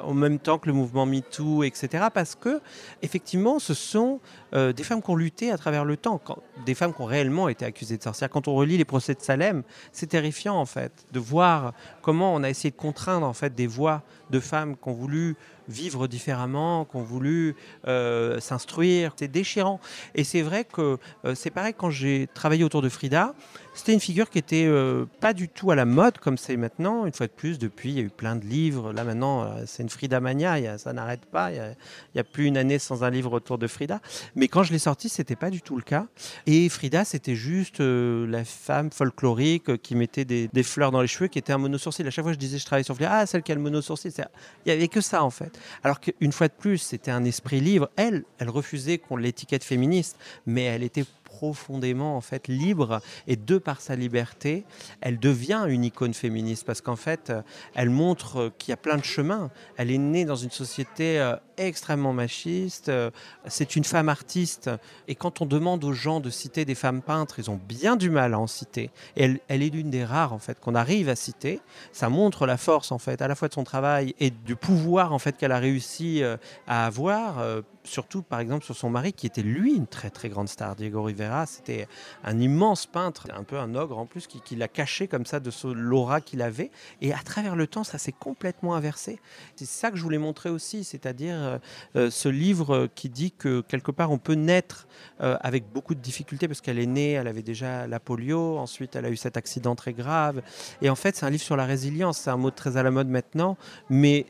au 0.03 0.15
même 0.15 0.39
temps 0.39 0.59
que 0.59 0.69
le 0.69 0.73
mouvement 0.73 1.05
MeToo, 1.05 1.65
etc. 1.65 2.07
Parce 2.13 2.35
que 2.35 2.61
effectivement, 3.03 3.59
ce 3.59 3.75
sont 3.75 4.21
euh, 4.55 4.73
des 4.73 4.83
femmes 4.83 5.03
qui 5.03 5.11
ont 5.11 5.17
lutté 5.17 5.51
à 5.51 5.59
travers 5.59 5.85
le 5.85 5.97
temps, 5.97 6.21
des 6.67 6.75
femmes 6.75 6.93
qui 6.93 7.01
ont 7.01 7.07
réellement 7.07 7.49
été 7.49 7.65
accusées 7.65 7.97
de 7.97 8.03
sorcières. 8.03 8.31
Quand 8.31 8.49
on 8.49 8.55
relit 8.55 8.77
les 8.77 8.85
procès 8.85 9.15
de 9.15 9.21
Salem, 9.21 9.63
c'est 9.93 10.09
terrifiant 10.09 10.57
en 10.57 10.67
fait 10.67 11.07
de 11.13 11.21
voir 11.21 11.73
comment 12.03 12.35
on 12.35 12.43
a 12.43 12.51
essayé 12.51 12.71
de 12.71 12.77
contraindre 12.77 13.27
en 13.27 13.33
fait 13.33 13.55
des 13.55 13.67
voix 13.67 14.03
de 14.31 14.41
femmes 14.41 14.77
qui 14.77 14.89
ont 14.89 14.93
voulu 14.93 15.37
vivre 15.69 16.07
différemment, 16.07 16.85
qui 16.85 16.97
ont 16.97 17.03
voulu 17.03 17.57
euh, 17.87 18.41
s'instruire. 18.41 19.13
C'est 19.17 19.29
déchirant. 19.29 19.81
Et 20.15 20.25
c'est 20.25 20.43
vrai 20.43 20.65
que 20.65 20.99
euh, 21.25 21.35
c'est 21.35 21.51
pareil 21.51 21.75
quand 21.77 21.91
j'ai 21.91 22.29
travaillé 22.35 22.65
autour 22.65 22.83
de 22.83 22.89
Frida. 22.89 23.35
C'était 23.73 23.93
une 23.93 24.01
figure 24.01 24.29
qui 24.29 24.39
était 24.39 24.67
euh, 24.67 25.07
pas 25.21 25.33
du 25.33 25.49
tout 25.49 25.71
à 25.71 25.75
la 25.75 25.85
mode 25.85 26.19
comme 26.19 26.37
c'est 26.37 26.57
maintenant. 26.57 27.07
Une 27.07 27.13
fois 27.13 27.27
de 27.27 27.33
plus, 27.33 27.59
depuis, 27.59 27.91
il 27.91 27.97
y 27.97 28.01
a 28.01 28.03
eu 28.03 28.11
plein 28.11 28.37
de 28.37 28.45
livres. 28.45 28.93
Là 28.93 29.05
maintenant, 29.05 29.49
c'est 29.67 29.83
une 29.83 29.89
Frida 29.89 30.21
mania. 30.21 30.77
ça 30.79 30.93
n'arrête 30.93 31.25
pas. 31.25 31.53
Il 31.53 31.77
n'y 32.15 32.21
a, 32.21 32.25
plus 32.25 32.47
une 32.47 32.57
année 32.57 32.79
sans 32.79 33.05
un 33.05 33.11
livre 33.11 33.33
autour 33.33 33.59
de 33.59 33.67
Frida. 33.67 34.01
Mais 34.35 34.49
quand 34.49 34.65
je 34.65 34.73
l'ai 34.73 34.79
sorti, 34.79 35.09
c'était 35.09 35.37
pas 35.37 35.51
du 35.51 35.63
tout 35.63 35.77
le 35.77 35.83
cas. 35.83 36.07
Et 36.47 36.69
Frida, 36.69 37.05
c'était 37.05 37.37
juste 37.37 37.81
la 37.81 38.45
femme 38.45 38.91
folklorique 38.91 39.81
qui 39.83 39.95
mettait 39.95 40.25
des, 40.25 40.63
fleurs 40.63 40.91
dans 40.91 41.01
les 41.01 41.09
cheveux, 41.09 41.29
qui 41.29 41.39
était 41.39 41.53
un 41.53 41.59
monosourcil. 41.59 42.07
À 42.07 42.11
chaque 42.11 42.25
fois, 42.25 42.33
je 42.33 42.39
disais, 42.39 42.59
je 42.59 42.67
travaille 42.67 42.85
sur 42.85 42.95
Frida. 42.95 43.11
Ah, 43.13 43.27
celle 43.27 43.43
qui 43.43 43.53
a 43.53 43.55
le 43.55 43.61
monosourcil. 43.61 44.13
Il 44.19 44.25
n'y 44.67 44.73
avait 44.73 44.89
que 44.89 45.01
ça 45.01 45.23
en 45.23 45.31
fait. 45.31 45.59
Alors 45.83 46.01
qu'une 46.01 46.33
fois 46.33 46.49
de 46.49 46.53
plus, 46.53 46.79
c'était 46.79 47.11
un 47.11 47.25
esprit 47.25 47.61
libre. 47.61 47.89
Elle, 47.97 48.25
elle 48.39 48.51
refusait 48.51 48.99
qu'on 48.99 49.17
l'étiquette 49.17 49.65
féministe, 49.65 50.19
mais 50.47 50.65
elle 50.65 50.83
était 50.83 51.05
profondément 51.31 52.17
en 52.17 52.21
fait 52.21 52.49
libre 52.49 53.01
et 53.29 53.37
de 53.37 53.57
par 53.59 53.81
sa 53.81 53.95
liberté, 53.95 54.65
elle 55.01 55.19
devient 55.19 55.65
une 55.69 55.85
icône 55.85 56.13
féministe 56.13 56.65
parce 56.67 56.81
qu'en 56.81 56.97
fait, 56.97 57.33
elle 57.75 57.89
montre 57.89 58.53
qu'il 58.59 58.73
y 58.73 58.75
a 58.75 58.77
plein 58.77 58.97
de 58.97 59.05
chemins. 59.05 59.51
Elle 59.77 59.93
est 59.93 59.99
née 59.99 60.25
dans 60.25 60.35
une 60.37 60.51
société 60.51 61.21
euh, 61.21 61.37
extrêmement 61.57 62.13
machiste. 62.13 62.89
Euh, 62.89 63.11
c'est 63.47 63.77
une 63.77 63.85
femme 63.85 64.09
artiste 64.09 64.71
et 65.07 65.15
quand 65.15 65.41
on 65.41 65.47
demande 65.47 65.85
aux 65.85 65.93
gens 65.93 66.19
de 66.19 66.31
citer 66.31 66.65
des 66.65 66.75
femmes 66.75 67.01
peintres, 67.01 67.39
ils 67.39 67.51
ont 67.51 67.61
bien 67.69 67.95
du 67.95 68.11
mal 68.11 68.35
à 68.35 68.39
en 68.41 68.49
citer. 68.49 68.91
Elle, 69.17 69.39
elle 69.47 69.63
est 69.63 69.71
l'une 69.71 69.91
des 69.91 70.05
rares 70.05 70.33
en 70.33 70.39
fait 70.41 70.59
qu'on 70.59 70.75
arrive 70.75 71.09
à 71.09 71.17
citer. 71.17 71.61
Ça 71.93 72.09
montre 72.09 72.47
la 72.47 72.57
force 72.57 72.91
en 72.91 72.99
fait 72.99 73.23
à 73.23 73.29
la 73.29 73.37
fois 73.37 73.49
de 73.49 73.55
son 73.55 73.65
travail 73.65 74.15
et 74.19 74.31
du 74.31 74.57
pouvoir 74.57 75.13
en 75.13 75.19
fait 75.21 75.37
qu'elle 75.37 75.53
a 75.53 75.59
réussi 75.59 76.25
euh, 76.25 76.37
à 76.67 76.87
avoir 76.87 77.39
surtout 77.85 78.23
par 78.23 78.41
exemple 78.41 78.65
sur 78.65 78.77
son 78.77 78.91
mari 78.91 79.13
qui 79.13 79.27
était 79.27 79.43
lui 79.43 79.75
une 79.75 79.87
très 79.87 80.11
très 80.11 80.29
grande 80.29 80.49
star. 80.49 80.77
Diego 80.77 81.03
Rivera, 81.03 81.20
c'était 81.47 81.89
un 82.25 82.39
immense 82.39 82.87
peintre, 82.87 83.27
un 83.35 83.45
peu 83.45 83.59
un 83.59 83.75
ogre 83.75 83.99
en 83.99 84.07
plus, 84.07 84.27
qui, 84.27 84.57
l'a 84.57 84.69
caché 84.69 85.09
comme 85.09 85.27
ça 85.27 85.41
de 85.41 85.51
l'aura 85.73 86.21
qu'il 86.21 86.43
avait. 86.43 86.71
Et 87.01 87.13
à 87.13 87.19
travers 87.19 87.57
le 87.57 87.67
temps, 87.67 87.85
ça 87.85 87.99
s'est 87.99 88.13
complètement 88.13 88.75
inversé. 88.75 89.19
C'est 89.57 89.67
ça 89.67 89.91
que 89.91 89.97
je 89.97 90.03
voulais 90.03 90.19
montrer 90.19 90.51
aussi, 90.51 90.85
c'est-à-dire 90.85 91.35
euh, 91.35 91.59
euh, 91.97 92.11
ce 92.11 92.29
livre 92.29 92.89
qui 92.95 93.09
dit 93.09 93.33
que 93.33 93.61
quelque 93.63 93.91
part 93.91 94.11
on 94.11 94.19
peut 94.19 94.35
naître 94.35 94.87
euh, 95.21 95.37
avec 95.41 95.71
beaucoup 95.73 95.95
de 95.95 96.01
difficultés 96.01 96.49
parce 96.49 96.61
qu'elle 96.61 96.79
est 96.79 96.87
née, 96.87 97.13
elle 97.13 97.29
avait 97.29 97.43
déjà 97.43 97.87
la 97.87 98.01
polio, 98.01 98.59
ensuite 98.59 98.97
elle 98.97 99.05
a 99.05 99.11
eu 99.11 99.17
cet 99.17 99.37
accident 99.37 99.75
très 99.75 99.93
grave. 99.93 100.43
Et 100.83 100.91
en 100.91 100.95
fait, 100.95 101.17
c'est 101.17 101.27
un 101.27 101.31
livre 101.31 101.43
sur 101.43 101.57
la 101.57 101.67
résilience. 101.67 102.19
C'est 102.19 102.31
un 102.31 102.37
mot 102.37 102.51
très 102.51 102.77
à 102.77 102.83
la 102.83 102.91
mode 102.91 103.09
maintenant, 103.09 103.57
mais 103.89 104.27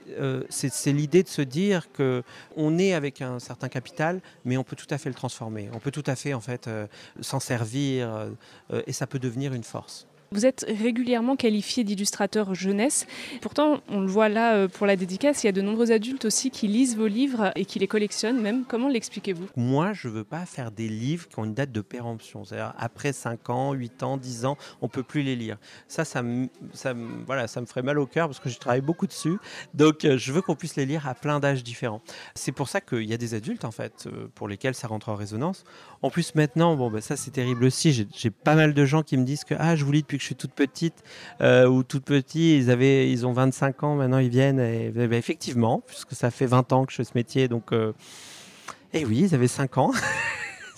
c'est 0.48 0.92
l'idée 0.92 1.22
de 1.22 1.28
se 1.28 1.42
dire 1.42 1.92
que 1.92 2.22
on 2.56 2.78
est 2.78 2.94
avec 2.94 3.22
un 3.22 3.38
certain 3.38 3.68
capital, 3.68 4.20
mais 4.44 4.56
on 4.56 4.64
peut 4.64 4.76
tout 4.76 4.86
à 4.90 4.98
fait 4.98 5.08
le 5.08 5.14
transformer. 5.14 5.70
On 5.74 5.78
peut 5.78 5.90
tout 5.90 6.04
à 6.06 6.16
fait 6.16 6.34
en 6.34 6.40
fait 6.40 6.68
s'en 7.20 7.40
servir 7.40 8.28
et 8.86 8.92
ça 8.92 9.06
peut 9.06 9.18
devenir 9.18 9.54
une 9.54 9.64
force. 9.64 10.06
Vous 10.32 10.46
êtes 10.46 10.64
régulièrement 10.68 11.34
qualifié 11.34 11.82
d'illustrateur 11.82 12.54
jeunesse. 12.54 13.08
Pourtant, 13.40 13.80
on 13.88 13.98
le 13.98 14.06
voit 14.06 14.28
là 14.28 14.54
euh, 14.54 14.68
pour 14.68 14.86
la 14.86 14.94
dédicace, 14.94 15.42
il 15.42 15.46
y 15.46 15.48
a 15.48 15.52
de 15.52 15.60
nombreux 15.60 15.90
adultes 15.90 16.24
aussi 16.24 16.52
qui 16.52 16.68
lisent 16.68 16.96
vos 16.96 17.08
livres 17.08 17.50
et 17.56 17.64
qui 17.64 17.80
les 17.80 17.88
collectionnent 17.88 18.40
même. 18.40 18.64
Comment 18.64 18.86
l'expliquez-vous? 18.86 19.48
Moi, 19.56 19.92
je 19.92 20.06
ne 20.06 20.12
veux 20.12 20.22
pas 20.22 20.46
faire 20.46 20.70
des 20.70 20.88
livres 20.88 21.26
qui 21.26 21.36
ont 21.40 21.44
une 21.44 21.54
date 21.54 21.72
de 21.72 21.80
péremption. 21.80 22.44
C'est-à-dire 22.44 22.72
après 22.78 23.12
5 23.12 23.50
ans, 23.50 23.72
8 23.72 24.04
ans, 24.04 24.16
10 24.18 24.44
ans, 24.44 24.56
on 24.80 24.86
ne 24.86 24.90
peut 24.90 25.02
plus 25.02 25.22
les 25.22 25.34
lire. 25.34 25.58
Ça, 25.88 26.04
ça 26.04 26.22
me, 26.22 26.46
ça, 26.74 26.94
voilà, 27.26 27.48
ça 27.48 27.60
me 27.60 27.66
ferait 27.66 27.82
mal 27.82 27.98
au 27.98 28.06
cœur 28.06 28.28
parce 28.28 28.38
que 28.38 28.50
je 28.50 28.58
travaille 28.60 28.82
beaucoup 28.82 29.08
dessus. 29.08 29.36
Donc, 29.74 30.04
euh, 30.04 30.16
je 30.16 30.32
veux 30.32 30.42
qu'on 30.42 30.54
puisse 30.54 30.76
les 30.76 30.86
lire 30.86 31.08
à 31.08 31.16
plein 31.16 31.40
d'âges 31.40 31.64
différents. 31.64 32.02
C'est 32.36 32.52
pour 32.52 32.68
ça 32.68 32.80
qu'il 32.80 33.02
y 33.02 33.12
a 33.12 33.16
des 33.16 33.34
adultes, 33.34 33.64
en 33.64 33.72
fait, 33.72 34.06
euh, 34.06 34.28
pour 34.36 34.46
lesquels 34.46 34.76
ça 34.76 34.86
rentre 34.86 35.08
en 35.08 35.16
résonance. 35.16 35.64
En 36.02 36.08
plus, 36.08 36.34
maintenant, 36.34 36.76
bon, 36.76 36.90
bah, 36.90 37.02
ça, 37.02 37.16
c'est 37.16 37.30
terrible 37.30 37.64
aussi. 37.64 38.06
J'ai 38.14 38.30
pas 38.30 38.54
mal 38.54 38.72
de 38.72 38.84
gens 38.86 39.02
qui 39.02 39.18
me 39.18 39.24
disent 39.24 39.44
que 39.44 39.54
ah, 39.58 39.76
je 39.76 39.84
vous 39.84 39.92
lis 39.92 40.00
depuis 40.00 40.16
que 40.16 40.22
je 40.22 40.26
suis 40.26 40.34
toute 40.34 40.52
petite 40.52 41.02
euh, 41.42 41.66
ou 41.66 41.82
toute 41.82 42.04
petit, 42.04 42.56
ils, 42.56 42.70
avaient, 42.70 43.10
ils 43.10 43.26
ont 43.26 43.32
25 43.32 43.82
ans, 43.82 43.96
maintenant 43.96 44.18
ils 44.18 44.30
viennent. 44.30 44.60
Et, 44.60 44.90
bah, 44.90 45.16
effectivement, 45.16 45.82
puisque 45.86 46.14
ça 46.14 46.30
fait 46.30 46.46
20 46.46 46.72
ans 46.72 46.86
que 46.86 46.92
je 46.92 46.96
fais 46.96 47.04
ce 47.04 47.12
métier, 47.14 47.48
donc. 47.48 47.72
Euh, 47.72 47.92
et 48.92 49.04
oui, 49.04 49.20
ils 49.20 49.34
avaient 49.34 49.48
5 49.48 49.78
ans. 49.78 49.92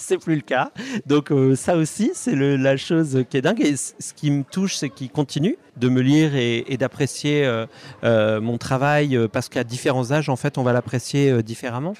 c'est 0.02 0.18
plus 0.18 0.35
le 0.35 0.42
cas. 0.42 0.71
Donc 1.06 1.30
euh, 1.30 1.54
ça 1.54 1.76
aussi, 1.76 2.11
c'est 2.14 2.35
la 2.35 2.76
chose 2.76 3.25
qui 3.30 3.37
est 3.37 3.42
dingue. 3.42 3.61
Et 3.61 3.76
ce 3.76 4.12
qui 4.14 4.30
me 4.30 4.42
touche, 4.42 4.76
c'est 4.76 4.90
qu'il 4.90 5.11
continue 5.11 5.56
de 5.76 5.88
me 5.88 6.02
lire 6.02 6.35
et, 6.35 6.76
d'apprécier 6.76 7.47
euh, 7.47 7.66
euh, 8.04 8.40
mon 8.40 8.59
travail 8.59 9.18
parce 9.32 9.49
qu'à 9.49 9.64
différents 9.64 10.12
âges, 10.12 10.28
en 10.28 10.37
fait, 10.37 10.59
on 10.59 10.62
va 10.62 10.73
l'apprécier 10.73 11.42
différemment. 11.42 11.94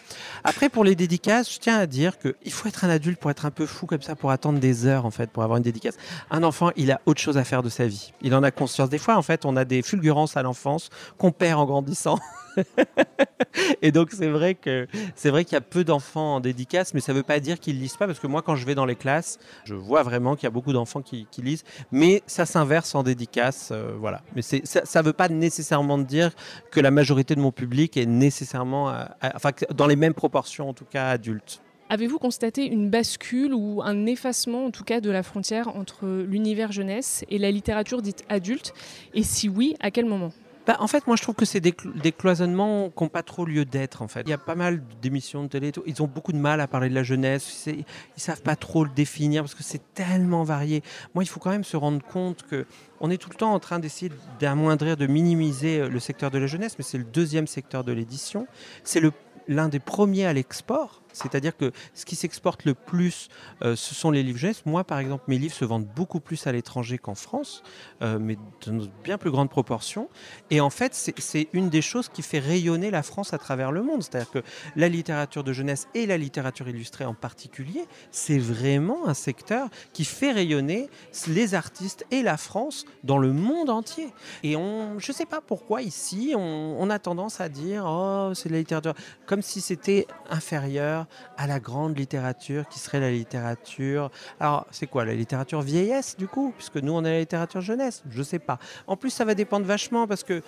Après, 0.44 0.68
pour 0.68 0.85
les 0.85 0.94
dédicaces, 0.94 1.52
je 1.52 1.59
tiens 1.59 1.78
à 1.78 1.87
dire 1.87 2.18
qu'il 2.18 2.52
faut 2.52 2.68
être 2.68 2.85
un 2.85 2.90
adulte 2.90 3.18
pour 3.18 3.30
être 3.30 3.47
un 3.47 3.50
peu 3.50 3.64
fou 3.64 3.87
comme 3.87 4.02
ça, 4.02 4.14
pour 4.14 4.30
attendre 4.30 4.59
des 4.59 4.87
heures, 4.87 5.06
en 5.06 5.11
fait, 5.11 5.30
pour 5.30 5.42
avoir 5.42 5.56
une 5.56 5.62
dédicace. 5.62 5.97
Un 6.30 6.42
enfant, 6.42 6.71
il 6.76 6.90
a 6.90 7.00
autre 7.06 7.21
chose 7.21 7.38
à 7.38 7.44
faire 7.44 7.62
de 7.62 7.68
sa 7.68 7.87
vie. 7.87 8.12
Il 8.21 8.35
en 8.35 8.42
a 8.42 8.50
conscience. 8.50 8.90
Des 8.90 8.99
fois, 8.99 9.16
en 9.16 9.23
fait, 9.23 9.47
on 9.47 9.56
a 9.56 9.64
des 9.64 9.82
fulgurances 9.82 10.37
à 10.37 10.42
l'enfance 10.42 10.90
qu'on 11.16 11.32
perd 11.32 11.59
en 11.61 11.64
grandissant. 11.64 12.18
et 13.82 13.92
donc 13.92 14.11
c'est 14.12 14.28
vrai 14.28 14.54
que 14.54 14.87
c'est 15.14 15.30
vrai 15.30 15.44
qu'il 15.44 15.54
y 15.54 15.59
a 15.59 15.62
peu 15.62 15.85
d'enfants 15.85 16.37
en 16.37 16.40
dédicace, 16.40 16.94
mais 16.94 17.00
ça 17.00 17.12
ne 17.12 17.18
veut 17.18 17.23
pas 17.23 17.40
dire 17.40 17.59
qu'ils 17.59 17.78
lisent 17.78 17.91
pas, 17.99 18.06
parce 18.06 18.20
que 18.20 18.26
moi 18.26 18.42
quand 18.42 18.56
je 18.56 18.66
vais 18.66 18.75
dans 18.75 18.87
les 18.87 18.96
classes, 18.96 19.38
je 19.64 19.75
vois 19.75 20.02
vraiment 20.02 20.37
qu'il 20.37 20.44
y 20.44 20.46
a 20.46 20.50
beaucoup 20.50 20.72
d'enfants 20.72 21.02
qui, 21.02 21.26
lisent, 21.38 21.64
mais 21.90 22.22
ça 22.26 22.46
s'inverse 22.46 22.94
en 22.94 23.02
dédicace, 23.02 23.70
euh, 23.72 23.94
voilà. 23.99 24.22
Mais 24.37 24.42
ça 24.42 25.00
ne 25.00 25.04
veut 25.04 25.12
pas 25.12 25.28
nécessairement 25.28 25.99
dire 25.99 26.32
que 26.70 26.80
la 26.80 26.90
majorité 26.90 27.34
de 27.34 27.40
mon 27.40 27.52
public 27.52 27.96
est 27.96 28.06
nécessairement, 28.06 28.94
enfin 29.34 29.50
dans 29.75 29.87
les 29.87 29.96
mêmes 29.96 30.14
proportions 30.14 30.68
en 30.68 30.75
tout 30.75 30.84
cas 30.84 31.08
adultes. 31.08 31.61
Avez-vous 31.92 32.18
constaté 32.18 32.64
une 32.66 32.88
bascule 32.88 33.52
ou 33.52 33.82
un 33.82 34.06
effacement 34.06 34.64
en 34.64 34.70
tout 34.70 34.82
cas 34.82 35.02
de 35.02 35.11
la 35.11 35.22
frontière 35.22 35.68
entre 35.76 36.06
l'univers 36.06 36.72
jeunesse 36.72 37.22
et 37.28 37.37
la 37.37 37.50
littérature 37.50 38.00
dite 38.00 38.25
adulte? 38.30 38.72
Et 39.12 39.22
si 39.22 39.50
oui, 39.50 39.76
à 39.78 39.90
quel 39.90 40.06
moment? 40.06 40.32
Bah, 40.66 40.76
en 40.78 40.87
fait, 40.87 41.07
moi, 41.07 41.16
je 41.16 41.23
trouve 41.23 41.35
que 41.35 41.45
c'est 41.45 41.61
des, 41.61 41.73
cloisonnements 41.73 42.90
qui 42.90 43.02
n'ont 43.02 43.09
pas 43.09 43.23
trop 43.23 43.45
lieu 43.45 43.64
d'être. 43.64 44.02
En 44.02 44.09
fait, 44.09 44.23
il 44.23 44.31
y 44.31 44.33
a 44.33 44.38
pas 44.38 44.54
mal 44.54 44.83
d'émissions 45.00 45.42
de 45.42 45.49
télé. 45.49 45.73
Ils 45.87 46.02
ont 46.02 46.07
beaucoup 46.07 46.33
de 46.33 46.38
mal 46.38 46.61
à 46.61 46.69
parler 46.69 46.88
de 46.88 46.95
la 46.95 47.02
jeunesse. 47.02 47.66
Ils 47.66 47.85
savent 48.16 48.42
pas 48.42 48.54
trop 48.54 48.85
le 48.85 48.90
définir 48.90 49.42
parce 49.42 49.54
que 49.54 49.64
c'est 49.64 49.83
tellement 49.95 50.45
varié. 50.45 50.83
Moi, 51.14 51.25
il 51.25 51.26
faut 51.26 51.40
quand 51.40 51.50
même 51.50 51.64
se 51.64 51.76
rendre 51.76 52.02
compte 52.04 52.45
que 52.45 52.66
on 53.00 53.11
est 53.11 53.16
tout 53.16 53.31
le 53.31 53.35
temps 53.35 53.52
en 53.52 53.59
train 53.59 53.81
d'essayer 53.81 54.12
d'amoindrir, 54.38 54.97
de 54.97 55.09
minimiser 55.09 55.81
euh, 55.81 55.88
le 55.88 55.99
secteur 55.99 56.31
de 56.31 56.38
la 56.38 56.47
jeunesse, 56.47 56.76
mais 56.78 56.85
c'est 56.85 56.99
le 56.99 57.04
deuxième 57.04 57.49
secteur 57.49 57.83
de 57.83 57.90
l'édition. 57.90 58.47
C'est 58.85 59.02
l'un 59.49 59.69
des 59.69 59.81
premiers 59.81 60.26
à 60.26 60.33
l'export. 60.33 61.01
C'est-à-dire 61.12 61.57
que 61.57 61.73
ce 61.95 62.04
qui 62.04 62.16
s'exporte 62.16 62.64
le 62.64 62.75
plus, 62.75 63.28
euh, 63.62 63.76
ce 63.76 63.95
sont 63.95 64.11
les 64.11 64.23
livres 64.23 64.38
jeunesse. 64.38 64.64
Moi, 64.66 64.85
par 64.85 64.99
exemple, 64.99 65.25
mes 65.28 65.38
livres 65.38 65.54
se 65.54 65.64
vendent 65.64 65.87
beaucoup 65.95 66.21
plus 66.21 66.47
à 66.47 66.52
l'étranger 66.52 66.99
qu'en 66.99 67.14
France, 67.14 67.62
euh, 68.02 68.19
mais 68.21 68.37
dans 68.66 68.87
bien 69.04 69.19
plus 69.19 69.31
grande 69.31 69.50
proportion. 69.50 70.09
Et 70.50 70.61
en 70.61 70.71
fait, 70.71 70.95
c'est 70.95 71.49
une 71.52 71.71
des 71.71 71.83
choses 71.83 72.09
qui 72.09 72.23
fait 72.23 72.38
rayonner 72.38 72.90
la 72.90 73.02
France 73.02 73.33
à 73.33 73.38
travers 73.38 73.73
le 73.73 73.83
monde. 73.83 74.02
C'est-à-dire 74.02 74.31
que 74.31 74.42
la 74.76 74.88
littérature 74.88 75.45
de 75.45 75.52
jeunesse 75.52 75.88
et 75.95 76.07
la 76.07 76.16
littérature 76.16 76.69
illustrée 76.69 77.04
en 77.04 77.14
particulier, 77.14 77.85
c'est 78.11 78.38
vraiment 78.38 79.09
un 79.09 79.14
secteur 79.14 79.69
qui 79.92 80.04
fait 80.04 80.33
rayonner 80.33 80.88
les 81.28 81.54
artistes 81.54 82.07
et 82.11 82.23
la 82.23 82.37
France 82.37 82.85
dans 83.04 83.19
le 83.19 83.33
monde 83.33 83.71
entier. 83.71 84.09
Et 84.42 84.57
on, 84.57 84.99
je 84.99 85.12
ne 85.12 85.14
sais 85.14 85.26
pas 85.26 85.40
pourquoi 85.40 85.83
ici, 85.83 86.35
on, 86.37 86.76
on 86.78 86.90
a 86.90 86.99
tendance 86.99 87.40
à 87.40 87.49
dire, 87.49 87.85
oh, 87.87 88.33
c'est 88.35 88.49
de 88.49 88.54
la 88.54 88.61
littérature, 88.61 88.95
comme 89.26 89.42
si 89.42 89.61
c'était 89.61 90.07
inférieur 90.31 91.01
à 91.37 91.47
la 91.47 91.61
grande 91.61 91.99
littérature 91.99 92.68
qui 92.68 92.78
serait 92.78 93.00
la 93.00 93.11
littérature. 93.11 94.11
Alors, 94.40 94.66
c'est 94.71 94.87
quoi 94.87 95.04
la 95.04 95.14
littérature 95.14 95.62
vieillesse 95.62 96.16
du 96.16 96.28
coup 96.28 96.52
Puisque 96.56 96.76
nous, 96.76 96.92
on 96.92 97.04
a 97.04 97.11
la 97.11 97.21
littérature 97.21 97.61
jeunesse? 97.61 98.02
Je 98.11 98.23
sais 98.23 98.38
pas. 98.38 98.59
En 98.87 98.97
plus, 98.97 99.11
ça 99.11 99.25
va 99.25 99.35
dépendre 99.35 99.66
vachement 99.66 100.06
parce 100.06 100.25
que 100.25 100.42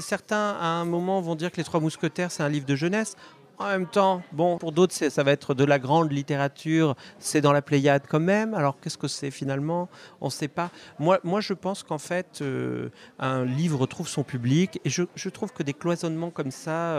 certains 0.00 0.56
à 0.60 0.66
un 0.66 0.84
moment 0.84 1.20
vont 1.20 1.34
dire 1.34 1.50
que 1.50 1.56
Les 1.56 1.64
Trois 1.64 1.80
Mousquetaires, 1.80 2.30
c'est 2.30 2.42
un 2.42 2.48
livre 2.48 2.66
de 2.66 2.76
jeunesse. 2.76 3.16
En 3.60 3.66
même 3.66 3.86
temps, 3.86 4.22
bon, 4.32 4.56
pour 4.56 4.72
d'autres, 4.72 4.94
ça 4.94 5.22
va 5.22 5.32
être 5.32 5.52
de 5.52 5.64
la 5.64 5.78
grande 5.78 6.10
littérature, 6.10 6.96
c'est 7.18 7.42
dans 7.42 7.52
la 7.52 7.60
Pléiade 7.60 8.04
quand 8.08 8.18
même. 8.18 8.54
Alors 8.54 8.80
qu'est-ce 8.80 8.96
que 8.96 9.06
c'est 9.06 9.30
finalement? 9.30 9.90
On 10.22 10.26
ne 10.26 10.30
sait 10.30 10.48
pas. 10.48 10.70
Moi, 10.98 11.20
je 11.40 11.52
pense 11.52 11.82
qu'en 11.82 11.98
fait, 11.98 12.38
euh, 12.40 12.88
un 13.18 13.44
livre 13.44 13.86
trouve 13.86 14.08
son 14.08 14.24
public 14.24 14.80
et 14.86 14.88
je, 14.88 15.28
trouve 15.28 15.52
que 15.52 15.62
des 15.62 15.74
cloisonnements 15.74 16.30
comme 16.30 16.50
ça 16.50 16.94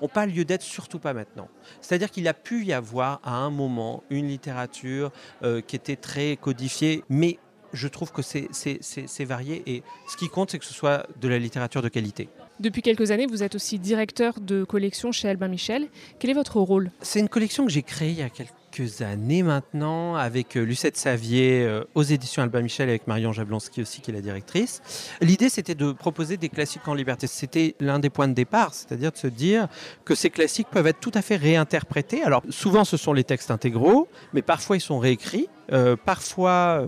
n'ont 0.00 0.06
euh, 0.06 0.08
pas 0.12 0.26
lieu 0.26 0.44
d'être, 0.44 0.62
surtout 0.62 0.98
pas 0.98 1.14
maintenant. 1.14 1.46
C'est-à-dire 1.80 2.10
qu'il 2.10 2.26
a 2.26 2.34
pu 2.34 2.64
y 2.64 2.72
avoir 2.72 3.20
à 3.22 3.36
un 3.36 3.50
moment 3.50 4.02
une 4.10 4.26
littérature 4.26 5.12
euh, 5.44 5.60
qui 5.60 5.76
était 5.76 5.94
très 5.94 6.36
codifiée, 6.36 7.04
mais 7.08 7.38
je 7.72 7.86
trouve 7.86 8.10
que 8.10 8.22
c'est 8.22 9.24
varié 9.24 9.62
et 9.64 9.84
ce 10.08 10.16
qui 10.16 10.28
compte, 10.28 10.50
c'est 10.50 10.58
que 10.58 10.64
ce 10.64 10.74
soit 10.74 11.06
de 11.20 11.28
la 11.28 11.38
littérature 11.38 11.82
de 11.82 11.88
qualité. 11.88 12.28
Depuis 12.60 12.82
quelques 12.82 13.10
années, 13.10 13.26
vous 13.26 13.42
êtes 13.42 13.54
aussi 13.54 13.78
directeur 13.78 14.38
de 14.38 14.64
collection 14.64 15.12
chez 15.12 15.30
Albin 15.30 15.48
Michel. 15.48 15.88
Quel 16.18 16.28
est 16.28 16.34
votre 16.34 16.60
rôle? 16.60 16.90
C'est 17.00 17.18
une 17.18 17.30
collection 17.30 17.64
que 17.64 17.72
j'ai 17.72 17.82
créée 17.82 18.10
il 18.10 18.18
y 18.18 18.22
a 18.22 18.28
quelques 18.28 19.00
années 19.00 19.42
maintenant 19.42 20.14
avec 20.14 20.58
euh, 20.58 20.60
Lucette 20.62 20.98
Savier 20.98 21.64
euh, 21.64 21.84
aux 21.94 22.02
éditions 22.02 22.42
Albin 22.42 22.60
Michel 22.60 22.90
avec 22.90 23.06
Marion 23.06 23.32
Jablonski 23.32 23.80
aussi 23.80 24.02
qui 24.02 24.10
est 24.10 24.14
la 24.14 24.20
directrice. 24.20 24.82
L'idée 25.22 25.48
c'était 25.48 25.74
de 25.74 25.92
proposer 25.92 26.36
des 26.36 26.50
classiques 26.50 26.86
en 26.86 26.92
liberté. 26.92 27.26
C'était 27.28 27.76
l'un 27.80 27.98
des 27.98 28.10
points 28.10 28.28
de 28.28 28.34
départ, 28.34 28.74
c'est-à-dire 28.74 29.10
de 29.10 29.16
se 29.16 29.26
dire 29.26 29.66
que 30.04 30.14
ces 30.14 30.28
classiques 30.28 30.68
peuvent 30.70 30.86
être 30.86 31.00
tout 31.00 31.12
à 31.14 31.22
fait 31.22 31.36
réinterprétés. 31.36 32.22
Alors 32.22 32.42
souvent 32.50 32.84
ce 32.84 32.98
sont 32.98 33.14
les 33.14 33.24
textes 33.24 33.50
intégraux, 33.50 34.06
mais 34.34 34.42
parfois 34.42 34.76
ils 34.76 34.82
sont 34.82 34.98
réécrits, 34.98 35.48
euh, 35.72 35.96
parfois 35.96 36.86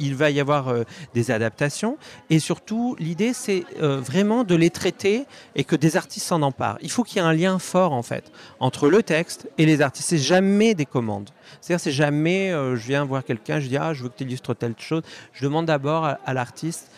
il 0.00 0.16
va 0.16 0.30
y 0.30 0.40
avoir 0.40 0.68
euh, 0.68 0.82
des 1.14 1.30
adaptations. 1.30 1.96
Et 2.30 2.40
surtout, 2.40 2.96
l'idée, 2.98 3.32
c'est 3.32 3.64
euh, 3.80 4.00
vraiment 4.00 4.42
de 4.42 4.56
les 4.56 4.70
traiter 4.70 5.26
et 5.54 5.62
que 5.62 5.76
des 5.76 5.96
artistes 5.96 6.26
s'en 6.26 6.42
emparent. 6.42 6.78
Il 6.80 6.90
faut 6.90 7.04
qu'il 7.04 7.18
y 7.18 7.24
ait 7.24 7.28
un 7.28 7.32
lien 7.32 7.58
fort, 7.58 7.92
en 7.92 8.02
fait, 8.02 8.32
entre 8.58 8.88
le 8.88 9.02
texte 9.02 9.48
et 9.58 9.66
les 9.66 9.82
artistes. 9.82 10.08
C'est 10.08 10.18
jamais 10.18 10.74
des 10.74 10.86
commandes. 10.86 11.30
C'est-à-dire, 11.60 11.80
c'est 11.80 11.92
jamais, 11.92 12.50
euh, 12.50 12.74
je 12.74 12.86
viens 12.88 13.04
voir 13.04 13.24
quelqu'un, 13.24 13.60
je 13.60 13.68
dis, 13.68 13.76
ah, 13.76 13.94
je 13.94 14.02
veux 14.02 14.08
que 14.08 14.16
tu 14.16 14.24
illustres 14.24 14.56
telle 14.56 14.74
chose. 14.78 15.02
Je 15.32 15.44
demande 15.44 15.66
d'abord 15.66 16.04
à, 16.04 16.34
l'artiste, 16.34 16.90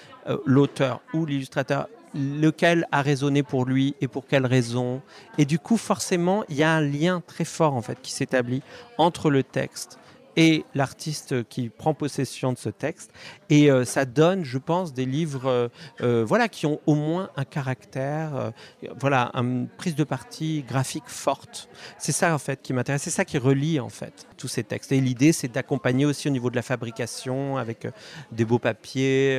l'auteur 0.47 1.01
ou 1.13 1.27
l'illustrateur, 1.27 1.89
lequel 2.15 2.87
a 2.93 3.03
résonné 3.03 3.43
pour 3.43 3.65
lui 3.65 3.97
et 4.01 4.07
pour 4.07 4.27
quelle 4.27 4.47
raison. 4.47 5.01
Et 5.39 5.45
du 5.45 5.59
coup, 5.59 5.77
forcément, 5.77 6.45
il 6.49 6.57
y 6.57 6.63
a 6.63 6.71
un 6.71 6.81
lien 6.81 7.23
très 7.27 7.45
fort, 7.45 7.75
en 7.75 7.83
fait, 7.83 7.99
qui 8.01 8.13
s'établit 8.13 8.63
entre 8.99 9.31
le 9.31 9.43
texte 9.43 9.99
et 10.37 10.65
l'artiste 10.75 11.47
qui 11.49 11.69
prend 11.69 11.95
possession 11.95 12.53
de 12.53 12.59
ce 12.59 12.69
texte. 12.69 13.13
Et 13.51 13.71
euh, 13.71 13.85
ça 13.85 14.05
donne, 14.05 14.45
je 14.45 14.59
pense, 14.59 14.95
des 14.95 15.05
livres 15.05 15.47
euh, 15.47 15.69
euh, 16.01 16.25
voilà, 16.27 16.49
qui 16.49 16.67
ont 16.67 16.81
au 16.87 16.95
moins 16.95 17.31
un 17.37 17.45
caractère, 17.45 18.53
voilà, 18.99 19.31
une 19.35 19.69
prise 19.69 19.95
de 19.95 20.05
parti 20.05 20.65
graphique 20.67 21.05
forte. 21.07 21.69
C'est 21.99 22.13
ça, 22.13 22.35
en 22.35 22.39
fait, 22.39 22.63
qui 22.63 22.73
m'intéresse. 22.73 23.03
C'est 23.03 23.11
ça 23.11 23.25
qui 23.25 23.39
relie, 23.39 23.79
en 23.81 23.89
fait, 23.89 24.27
tous 24.37 24.49
ces 24.49 24.65
textes. 24.65 24.93
Et 24.93 25.01
l'idée, 25.01 25.33
c'est 25.33 25.49
d'accompagner 25.49 26.07
aussi 26.07 26.29
au 26.29 26.31
niveau 26.31 26.51
de 26.51 26.57
la 26.57 26.63
fabrication 26.63 27.57
avec 27.57 27.87
des 28.31 28.45
beaux 28.45 28.59
papiers, 28.59 29.39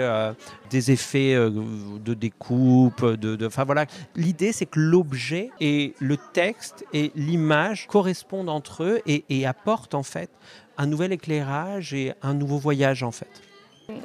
des 0.70 0.92
effets 0.92 1.34
de 1.34 2.14
découpe. 2.14 3.04
De, 3.04 3.46
enfin, 3.46 3.64
voilà. 3.64 3.86
L'idée, 4.16 4.52
c'est 4.52 4.66
que 4.66 4.80
l'objet 4.80 5.50
et 5.60 5.96
le 6.00 6.18
texte 6.34 6.86
et 6.94 7.12
l'image 7.16 7.88
correspondent 7.88 8.50
entre 8.50 8.84
eux 8.84 9.02
et, 9.06 9.26
et 9.30 9.46
apportent, 9.46 9.96
en 9.96 10.04
fait, 10.04 10.30
un 10.78 10.86
nouvel 10.88 11.14
éclairage 11.14 11.94
et 11.94 12.14
un 12.22 12.34
nouveau 12.34 12.58
voyage 12.58 13.04
en 13.04 13.12
fait. 13.12 13.42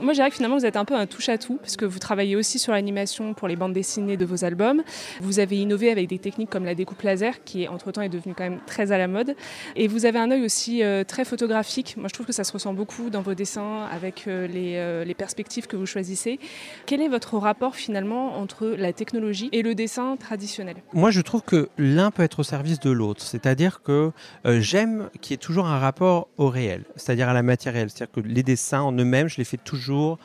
Moi, 0.01 0.13
je 0.13 0.23
que 0.23 0.35
finalement, 0.35 0.57
vous 0.57 0.67
êtes 0.67 0.77
un 0.77 0.85
peu 0.85 0.95
un 0.95 1.07
touche-à-tout, 1.07 1.59
puisque 1.63 1.85
vous 1.85 2.01
travaillez 2.01 2.35
aussi 2.35 2.59
sur 2.59 2.73
l'animation 2.73 3.33
pour 3.33 3.47
les 3.47 3.55
bandes 3.55 3.73
dessinées 3.73 4.17
de 4.17 4.25
vos 4.25 4.45
albums. 4.45 4.83
Vous 5.21 5.39
avez 5.39 5.57
innové 5.57 5.91
avec 5.91 6.09
des 6.09 6.19
techniques 6.19 6.51
comme 6.51 6.65
la 6.65 6.75
découpe 6.75 7.01
laser, 7.03 7.45
qui 7.45 7.69
entre-temps 7.69 8.03
est 8.03 8.09
devenue 8.09 8.35
quand 8.37 8.45
même 8.45 8.59
très 8.67 8.91
à 8.91 8.99
la 8.99 9.07
mode. 9.07 9.37
Et 9.77 9.87
vous 9.87 10.05
avez 10.05 10.19
un 10.19 10.33
œil 10.33 10.45
aussi 10.45 10.83
euh, 10.83 11.05
très 11.05 11.25
photographique. 11.25 11.95
Moi, 11.97 12.09
je 12.09 12.15
trouve 12.15 12.27
que 12.27 12.33
ça 12.33 12.43
se 12.43 12.53
ressent 12.53 12.75
beaucoup 12.75 13.09
dans 13.09 13.23
vos 13.23 13.35
dessins, 13.35 13.87
avec 13.93 14.27
euh, 14.27 14.49
les, 14.49 14.75
euh, 14.77 15.05
les, 15.05 15.15
perspectives 15.15 15.69
que 15.69 15.77
vous 15.77 15.87
choisissez. 15.87 16.41
Quel 16.87 17.01
est 17.01 17.09
votre 17.09 17.37
rapport 17.39 17.77
finalement 17.77 18.37
entre 18.37 18.67
la 18.67 18.93
technologie 18.93 19.49
et 19.53 19.63
le 19.63 19.77
dessin 19.77 20.17
traditionnel? 20.17 20.77
Moi, 20.93 21.13
je 21.13 21.21
trouve 21.21 21.43
que 21.43 21.69
l'un 21.79 22.11
peut 22.11 22.25
être 22.25 22.41
au 22.41 22.45
service 22.45 22.81
de 22.81 22.91
l'autre. 22.91 23.23
C'est-à-dire 23.23 23.83
que 23.83 24.11
j'aime 24.45 25.09
qu'il 25.21 25.33
y 25.33 25.35
ait 25.35 25.39
toujours 25.39 25.67
un 25.67 25.79
rapport 25.79 26.29
au 26.37 26.49
réel, 26.49 26.85
c'est-à-dire 26.97 27.29
à 27.29 27.33
la 27.33 27.43
matière 27.43 27.75
réelle. 27.75 27.91
C'est-à-dire 27.91 28.13
que 28.13 28.21
les 28.21 28.43
dessins 28.43 28.81
en 28.81 28.93
eux-mêmes, 28.93 29.29
je 29.29 29.37
les 29.37 29.45
fais 29.45 29.57
toujours 29.69 30.19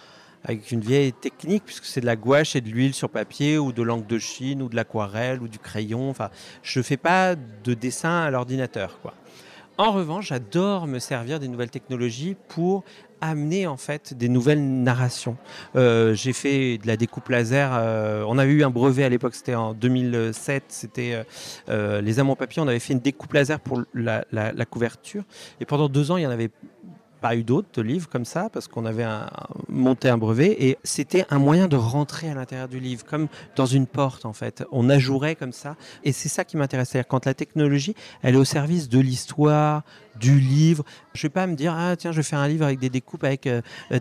avec 0.45 0.71
une 0.71 0.81
vieille 0.81 1.13
technique, 1.13 1.63
puisque 1.65 1.85
c'est 1.85 2.01
de 2.01 2.05
la 2.05 2.15
gouache 2.15 2.55
et 2.55 2.61
de 2.61 2.69
l'huile 2.69 2.93
sur 2.93 3.09
papier, 3.09 3.57
ou 3.57 3.71
de 3.71 3.81
l'encre 3.81 4.07
de 4.07 4.19
Chine, 4.19 4.61
ou 4.61 4.69
de 4.69 4.75
l'aquarelle, 4.75 5.41
ou 5.41 5.47
du 5.47 5.59
crayon. 5.59 6.09
Enfin, 6.09 6.29
je 6.63 6.81
fais 6.81 6.97
pas 6.97 7.35
de 7.35 7.73
dessin 7.73 8.23
à 8.23 8.29
l'ordinateur. 8.29 8.99
En 9.77 9.91
revanche, 9.91 10.27
j'adore 10.27 10.85
me 10.85 10.99
servir 10.99 11.39
des 11.39 11.47
nouvelles 11.47 11.71
technologies 11.71 12.35
pour 12.47 12.83
amener 13.21 13.67
en 13.67 13.77
fait 13.77 14.13
des 14.13 14.27
nouvelles 14.27 14.61
narrations. 14.61 15.37
Euh, 15.75 16.13
j'ai 16.13 16.33
fait 16.33 16.77
de 16.77 16.87
la 16.87 16.97
découpe 16.97 17.29
laser. 17.29 17.71
Euh, 17.73 18.25
on 18.27 18.37
avait 18.37 18.51
eu 18.51 18.63
un 18.63 18.69
brevet 18.69 19.05
à 19.05 19.09
l'époque, 19.09 19.35
c'était 19.35 19.55
en 19.55 19.73
2007. 19.73 20.65
C'était 20.67 21.23
euh, 21.69 22.01
les 22.01 22.19
amants 22.19 22.35
papier. 22.35 22.61
On 22.61 22.67
avait 22.67 22.79
fait 22.79 22.93
une 22.93 22.99
découpe 22.99 23.33
laser 23.33 23.61
pour 23.61 23.81
la, 23.93 24.25
la, 24.31 24.65
couverture. 24.65 25.23
Et 25.61 25.65
pendant 25.65 25.87
deux 25.87 26.11
ans, 26.11 26.17
il 26.17 26.23
y 26.23 26.27
en 26.27 26.31
avait 26.31 26.51
pas 27.23 27.37
eu 27.37 27.43
d'autres 27.43 27.81
livres 27.81 28.09
comme 28.09 28.25
ça 28.25 28.49
parce 28.51 28.67
qu'on 28.67 28.85
avait 28.85 29.07
monté 29.69 30.09
un 30.09 30.17
brevet 30.17 30.57
et 30.59 30.77
c'était 30.83 31.25
un 31.29 31.39
moyen 31.39 31.69
de 31.69 31.77
rentrer 31.77 32.29
à 32.29 32.33
l'intérieur 32.33 32.67
du 32.67 32.81
livre, 32.81 33.05
comme 33.05 33.29
dans 33.55 33.65
une 33.65 33.87
porte 33.87 34.25
en 34.25 34.33
fait. 34.33 34.65
On 34.73 34.89
ajourait 34.89 35.35
comme 35.35 35.53
ça 35.53 35.77
et 36.03 36.11
c'est 36.11 36.27
ça 36.27 36.43
qui 36.43 36.57
m'intéresse. 36.57 36.89
C'est-à-dire 36.89 37.07
quand 37.07 37.25
la 37.25 37.33
technologie, 37.33 37.95
elle 38.23 38.35
est 38.35 38.37
au 38.37 38.43
service 38.43 38.89
de 38.89 38.99
l'histoire, 38.99 39.83
du 40.19 40.39
livre. 40.39 40.83
Je 41.13 41.19
ne 41.19 41.23
vais 41.23 41.33
pas 41.33 41.47
me 41.47 41.55
dire, 41.55 41.73
ah 41.75 41.95
tiens, 41.95 42.11
je 42.11 42.17
vais 42.17 42.23
faire 42.23 42.39
un 42.39 42.47
livre 42.47 42.65
avec 42.65 42.79
des 42.79 42.89
découpes, 42.89 43.23
avec 43.23 43.47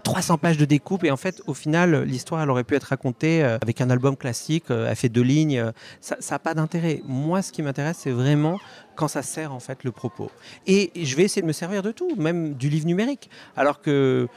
300 0.02 0.35
euh, 0.35 0.37
pages 0.37 0.57
de 0.57 0.64
découpe. 0.64 1.04
Et 1.04 1.11
en 1.11 1.16
fait, 1.16 1.42
au 1.47 1.54
final, 1.54 2.02
l'histoire, 2.02 2.42
elle 2.42 2.50
aurait 2.50 2.64
pu 2.64 2.75
être 2.75 2.85
racontée 2.85 3.42
euh, 3.42 3.59
avec 3.62 3.81
un 3.81 3.90
album 3.90 4.16
classique, 4.16 4.64
euh, 4.71 4.88
elle 4.88 4.97
fait 4.97 5.09
deux 5.09 5.23
lignes. 5.23 5.73
ça 6.00 6.16
n'a 6.31 6.38
pas 6.38 6.54
d'intérêt. 6.54 7.02
Moi, 7.07 7.42
ce 7.42 7.52
qui 7.52 7.62
m'intéresse, 7.62 7.99
c'est 8.00 8.11
vraiment 8.11 8.59
quand 8.95 9.09
ça 9.09 9.23
sert 9.23 9.52
en 9.52 9.61
fait 9.61 9.85
le 9.85 9.92
propos. 9.92 10.31
Et 10.66 10.92
je 10.95 11.16
vais 11.16 11.25
essayer 11.25 11.42
de 11.42 11.47
me 11.47 11.52
servir 11.52 11.83
de 11.83 11.92
tout, 11.92 12.14
même 12.16 12.54
du 12.54 12.69
livre 12.69 12.87
numérique. 12.87 13.31
Alors 13.57 13.81
que 13.81 14.28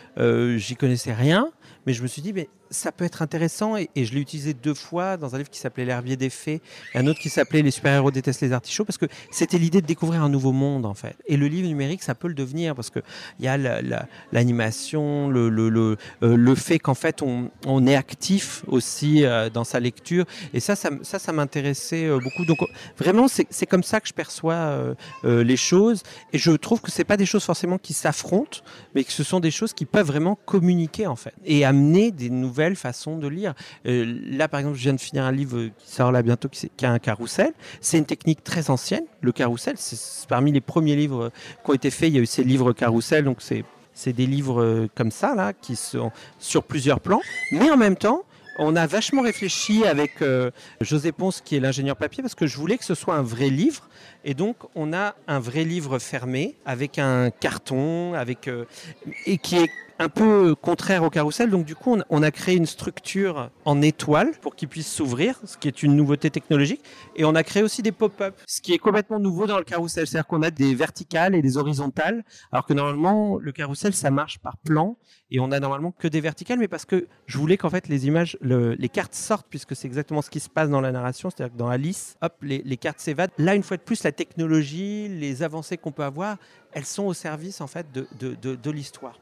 j'y 0.58 0.75
connaissais 0.75 1.13
rien, 1.13 1.50
mais 1.86 1.94
je 1.94 2.01
me 2.01 2.08
suis 2.08 2.22
dit, 2.22 2.34
mais 2.34 2.50
ça 2.70 2.92
peut 2.92 3.06
être 3.06 3.22
intéressant 3.22 3.78
et, 3.78 3.90
je 3.96 4.14
l'ai 4.14 4.22
utilisé 4.22 4.54
deux 4.54 4.74
fois 4.74 5.18
dans 5.18 5.36
un 5.36 5.38
livre 5.38 5.50
qui 5.50 5.60
s'appelait 5.60 5.86
L'herbier 5.86 6.16
des 6.16 6.30
fées 6.30 6.62
et 6.94 6.98
un 6.98 7.08
autre 7.08 7.20
qui 7.20 7.30
s'appelait 7.30 7.62
Les 7.62 7.72
super-héros 7.72 8.12
détestent 8.12 8.42
les 8.42 8.54
artichauts 8.54 8.86
parce 8.86 8.98
que 8.98 9.06
c'était 9.32 9.58
l'idée 9.58 9.82
de 9.82 9.88
découvrir 9.88 10.22
un 10.24 10.30
nouveau 10.30 10.52
monde 10.52 10.86
en 10.86 10.94
fait. 10.94 11.16
Et 11.28 11.38
le 11.38 11.48
livre 11.48 11.68
numérique, 11.68 12.04
ça 12.04 12.16
peut 12.16 12.28
le 12.28 12.34
devenir 12.34 12.76
parce 12.76 12.90
qu'il 12.90 13.04
y 13.40 13.48
a 13.48 13.58
l'animation, 14.32 15.30
le, 15.30 15.50
le, 15.50 15.98
euh, 16.24 16.36
le, 16.36 16.56
fait 16.56 16.80
qu'en 16.80 16.94
fait 16.94 17.22
on, 17.22 17.52
on, 17.66 17.86
est 17.88 17.96
actif 17.96 18.64
aussi 18.68 19.26
euh, 19.26 19.50
dans 19.50 19.64
sa 19.64 19.80
lecture 19.80 20.26
et 20.54 20.60
ça, 20.60 20.76
ça, 20.76 20.90
ça, 21.04 21.32
m'intéressait 21.32 22.06
euh, 22.06 22.20
beaucoup. 22.20 22.46
Donc 22.46 22.60
vraiment, 22.98 23.28
c'est 23.28 23.66
comme 23.66 23.84
ça 23.84 24.00
que 24.00 24.08
je 24.08 24.14
perçois 24.14 24.96
les 25.24 25.58
choses 25.58 26.04
et 26.34 26.38
je 26.38 26.52
trouve 26.52 26.82
que 26.82 26.92
c'est 26.92 27.04
pas 27.04 27.18
des 27.18 27.26
choses 27.26 27.44
forcément 27.44 27.78
qui 27.78 27.94
s'affrontent, 27.94 28.60
mais 28.94 29.04
que 29.04 29.12
ce 29.12 29.24
sont 29.24 29.40
des 29.40 29.52
choses 29.52 29.74
qui 29.74 29.86
peuvent 29.86 30.08
vraiment 30.08 30.36
communiquer 30.46 31.08
en 31.08 31.16
fait 31.16 31.34
et 31.46 31.66
amener 31.66 32.12
des 32.12 32.30
nouvelles 32.56 32.76
façon 32.76 33.18
de 33.18 33.28
lire. 33.28 33.54
Euh, 33.86 34.20
là, 34.30 34.48
par 34.48 34.62
exemple, 34.62 34.78
je 34.78 34.84
viens 34.84 34.94
de 34.94 35.00
finir 35.00 35.26
un 35.26 35.32
livre 35.32 35.70
qui 35.78 35.92
sort 35.92 36.12
là 36.12 36.22
bientôt, 36.22 36.48
qui, 36.48 36.70
qui 36.76 36.86
a 36.86 36.92
un 36.92 37.00
carrousel. 37.00 37.52
C'est 37.82 37.98
une 37.98 38.06
technique 38.06 38.44
très 38.44 38.70
ancienne. 38.70 39.04
Le 39.22 39.32
carrousel, 39.32 39.76
c'est 39.78 40.28
parmi 40.28 40.52
les 40.52 40.62
premiers 40.62 40.96
livres 40.96 41.32
qui 41.64 41.72
ont 41.72 41.74
été 41.74 41.92
faits. 41.92 42.10
Il 42.10 42.16
y 42.16 42.20
a 42.20 42.22
eu 42.22 42.26
ces 42.26 42.44
livres 42.44 42.72
carrousel, 42.72 43.26
donc 43.26 43.38
c'est 43.40 43.66
c'est 43.98 44.12
des 44.12 44.26
livres 44.26 44.62
euh, 44.62 44.90
comme 44.94 45.10
ça, 45.10 45.36
là, 45.36 45.54
qui 45.54 45.78
sont 45.78 46.12
sur 46.38 46.64
plusieurs 46.64 47.00
plans. 47.00 47.22
Mais 47.54 47.70
en 47.70 47.78
même 47.78 47.96
temps, 47.96 48.24
on 48.60 48.76
a 48.76 48.86
vachement 48.88 49.22
réfléchi 49.22 49.86
avec 49.86 50.22
euh, 50.22 50.52
José 50.82 51.14
Ponce, 51.14 51.40
qui 51.40 51.56
est 51.56 51.62
l'ingénieur 51.62 51.96
papier, 51.96 52.22
parce 52.22 52.36
que 52.36 52.46
je 52.46 52.58
voulais 52.58 52.77
que 52.77 52.84
ce 52.84 52.94
soit 52.94 53.16
un 53.16 53.22
vrai 53.22 53.50
livre. 53.50 53.88
Et 54.25 54.34
donc, 54.34 54.58
on 54.75 54.92
a 54.92 55.16
un 55.27 55.40
vrai 55.40 55.64
livre 55.64 55.98
fermé, 55.98 56.56
avec 56.66 57.00
un 57.00 57.32
carton, 57.32 58.14
avec, 58.16 58.50
et 59.25 59.38
qui 59.38 59.60
est 59.60 59.70
un 60.00 60.10
peu 60.10 60.55
contraire 60.55 61.03
au 61.03 61.10
carrousel. 61.10 61.50
Donc 61.50 61.66
du 61.66 61.75
coup, 61.75 61.98
on, 62.10 62.24
a 62.24 62.31
créé 62.31 62.55
une 62.55 62.66
structure 62.66 63.50
en 63.64 63.81
étoile 63.81 64.31
pour 64.42 64.55
qu'il 64.55 64.68
puisse 64.68 64.92
s'ouvrir, 64.92 65.40
ce 65.46 65.58
qui 65.58 65.68
est 65.68 65.84
une 65.84 65.96
nouveauté 65.96 66.29
technologique. 66.29 66.81
Et 67.16 67.25
on 67.25 67.36
a 67.36 67.44
créé 67.44 67.64
aussi 67.64 67.81
des 67.81 67.92
pop-up, 67.92 68.36
ce 68.46 68.62
qui 68.62 68.74
est 68.74 68.77
complètement 68.77 69.20
nouveau 69.20 69.48
dans 69.48 69.58
le 69.58 69.64
carrousel. 69.64 70.08
C'est-à-dire 70.08 70.27
qu'on 70.27 70.42
a 70.42 70.51
des 70.51 70.75
verticales 70.75 71.36
et 71.36 71.42
des 71.42 71.58
horizontales, 71.58 72.24
alors 72.51 72.66
que 72.66 72.74
normalement, 72.74 73.38
le 73.40 73.51
carrousel, 73.51 73.94
ça 73.94 74.12
marche 74.12 74.40
par 74.40 74.58
plan. 74.58 74.98
Et 75.31 75.40
on 75.40 75.51
a 75.51 75.60
normalement 75.60 75.92
que 75.92 76.08
des 76.08 76.22
verticales, 76.22 76.60
mais 76.60 76.68
parce 76.68 76.86
que 76.86 77.08
je 77.25 77.38
voulais 77.38 77.58
qu'en 77.58 77.70
fait 77.70 77.88
les 77.88 78.05
images, 78.08 78.38
les 78.42 78.90
cartes 78.90 79.16
sortent, 79.16 79.48
puisque 79.50 79.75
c'est 79.75 79.88
exactement 79.88 80.22
ce 80.22 80.29
qui 80.29 80.40
se 80.40 80.50
passe 80.50 80.70
dans 80.70 80.81
la 80.81 80.92
narration. 80.92 81.29
C'est-à-dire 81.29 81.53
que 81.53 81.58
dans 81.58 81.70
Alice, 81.70 82.18
hop, 82.22 82.34
les, 82.42 82.77
cartes 82.77 83.00
s'évadent. 83.00 83.31
Là, 83.38 83.55
une 83.55 83.64
fois 83.64 83.77
de 83.77 83.81
plus, 83.81 84.03
la 84.03 84.12
technologie, 84.12 85.08
les 85.08 85.42
avancées 85.42 85.77
qu'on 85.77 85.92
peut 85.92 86.03
avoir, 86.03 86.38
elles 86.74 86.86
sont 86.86 87.05
au 87.05 87.14
service 87.14 87.62
en 87.62 87.68
fait 87.68 87.88
de 87.92 88.72
l'histoire. 88.72 89.20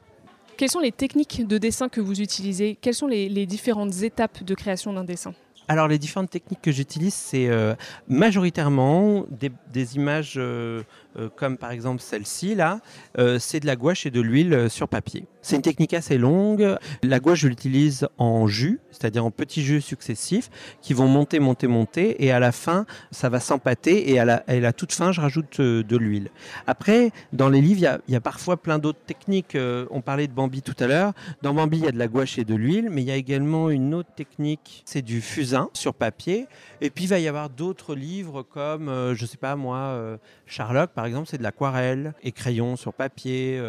Quelles 0.57 0.69
sont 0.69 0.79
les 0.79 0.91
techniques 0.91 1.47
de 1.47 1.57
dessin 1.57 1.89
que 1.89 2.01
vous 2.01 2.21
utilisez? 2.21 2.77
Quelles 2.79 2.93
sont 2.93 3.07
les, 3.07 3.45
différentes 3.45 4.01
étapes 4.03 4.43
de 4.43 4.55
création 4.55 4.93
d'un 4.93 5.03
dessin? 5.03 5.33
Alors 5.67 5.87
les 5.87 5.97
différentes 5.97 6.29
techniques 6.29 6.61
que 6.61 6.71
j'utilise, 6.71 7.13
c'est 7.13 7.47
euh, 7.47 7.73
majoritairement 8.07 9.25
des, 9.29 9.95
images 9.95 10.35
euh, 10.37 10.83
comme 11.36 11.58
par 11.58 11.71
exemple 11.71 12.02
celle-ci 12.02 12.56
là, 12.56 12.80
c'est 13.39 13.60
de 13.60 13.65
la 13.65 13.76
gouache 13.76 14.06
et 14.06 14.12
de 14.12 14.21
l'huile 14.21 14.69
sur 14.69 14.88
papier. 14.88 15.26
C'est 15.43 15.58
une 15.58 15.62
technique 15.62 15.93
assez 15.93 16.17
longue. 16.17 16.78
La 17.04 17.19
gouache, 17.19 17.41
je 17.41 17.49
l'utilise 17.49 18.08
en 18.17 18.47
jus, 18.47 18.80
c'est-à-dire 18.91 19.26
en 19.26 19.32
petits 19.32 19.62
jus 19.62 19.82
successifs 19.82 20.49
qui 20.82 20.93
vont 20.93 21.10
monter, 21.10 21.39
monter, 21.39 21.67
monter. 21.67 22.23
Et 22.23 22.32
à 22.32 22.39
la 22.39 22.54
fin, 22.54 22.86
ça 23.12 23.28
va 23.28 23.41
s'empâter. 23.41 24.10
Et 24.10 24.19
à 24.19 24.26
la, 24.26 24.73
toute 24.73 24.93
fin, 24.93 25.12
je 25.12 25.19
rajoute 25.19 25.60
euh, 25.60 25.84
de 25.84 25.97
l'huile. 25.97 26.32
Après, 26.65 27.12
dans 27.34 27.49
les 27.49 27.60
livres, 27.60 27.99
il 28.08 28.13
y 28.13 28.15
a, 28.15 28.21
parfois 28.21 28.56
plein 28.56 28.80
d'autres 28.80 29.04
techniques. 29.06 29.56
Euh, 29.56 29.86
on 29.91 29.99
parlait 29.99 30.28
de 30.28 30.32
Bambi 30.32 30.62
tout 30.62 30.76
à 30.80 30.88
l'heure. 30.88 31.12
Dans 31.41 31.54
Bambi, 31.54 31.80
il 31.80 31.84
y 31.84 31.88
a 31.89 31.91
de 31.91 31.99
la 31.99 32.08
gouache 32.08 32.38
et 32.38 32.45
de 32.45 32.56
l'huile. 32.56 32.89
Mais 32.89 33.02
il 33.02 33.08
y 33.08 33.12
a 33.12 33.17
également 33.17 33.69
une 33.69 33.93
autre 33.93 34.13
technique, 34.15 34.84
c'est 34.86 35.02
du 35.02 35.19
fusain 35.19 35.69
sur 35.73 35.93
papier. 35.93 36.47
Et 36.80 36.89
puis, 36.89 37.04
il 37.04 37.08
va 37.08 37.19
y 37.19 37.28
avoir 37.28 37.49
d'autres 37.49 37.95
livres 37.95 38.43
comme, 38.43 38.88
euh, 38.88 39.13
je 39.13 39.23
ne 39.23 39.28
sais 39.28 39.38
pas 39.38 39.58
moi, 39.58 40.17
Sherlock, 40.45 40.91
par 40.91 41.02
exemple, 41.05 41.27
c'est 41.29 41.37
de 41.37 41.43
l'aquarelle 41.43 42.13
et 42.23 42.31
crayon 42.31 42.75
sur 42.75 42.93
papier 42.93 43.59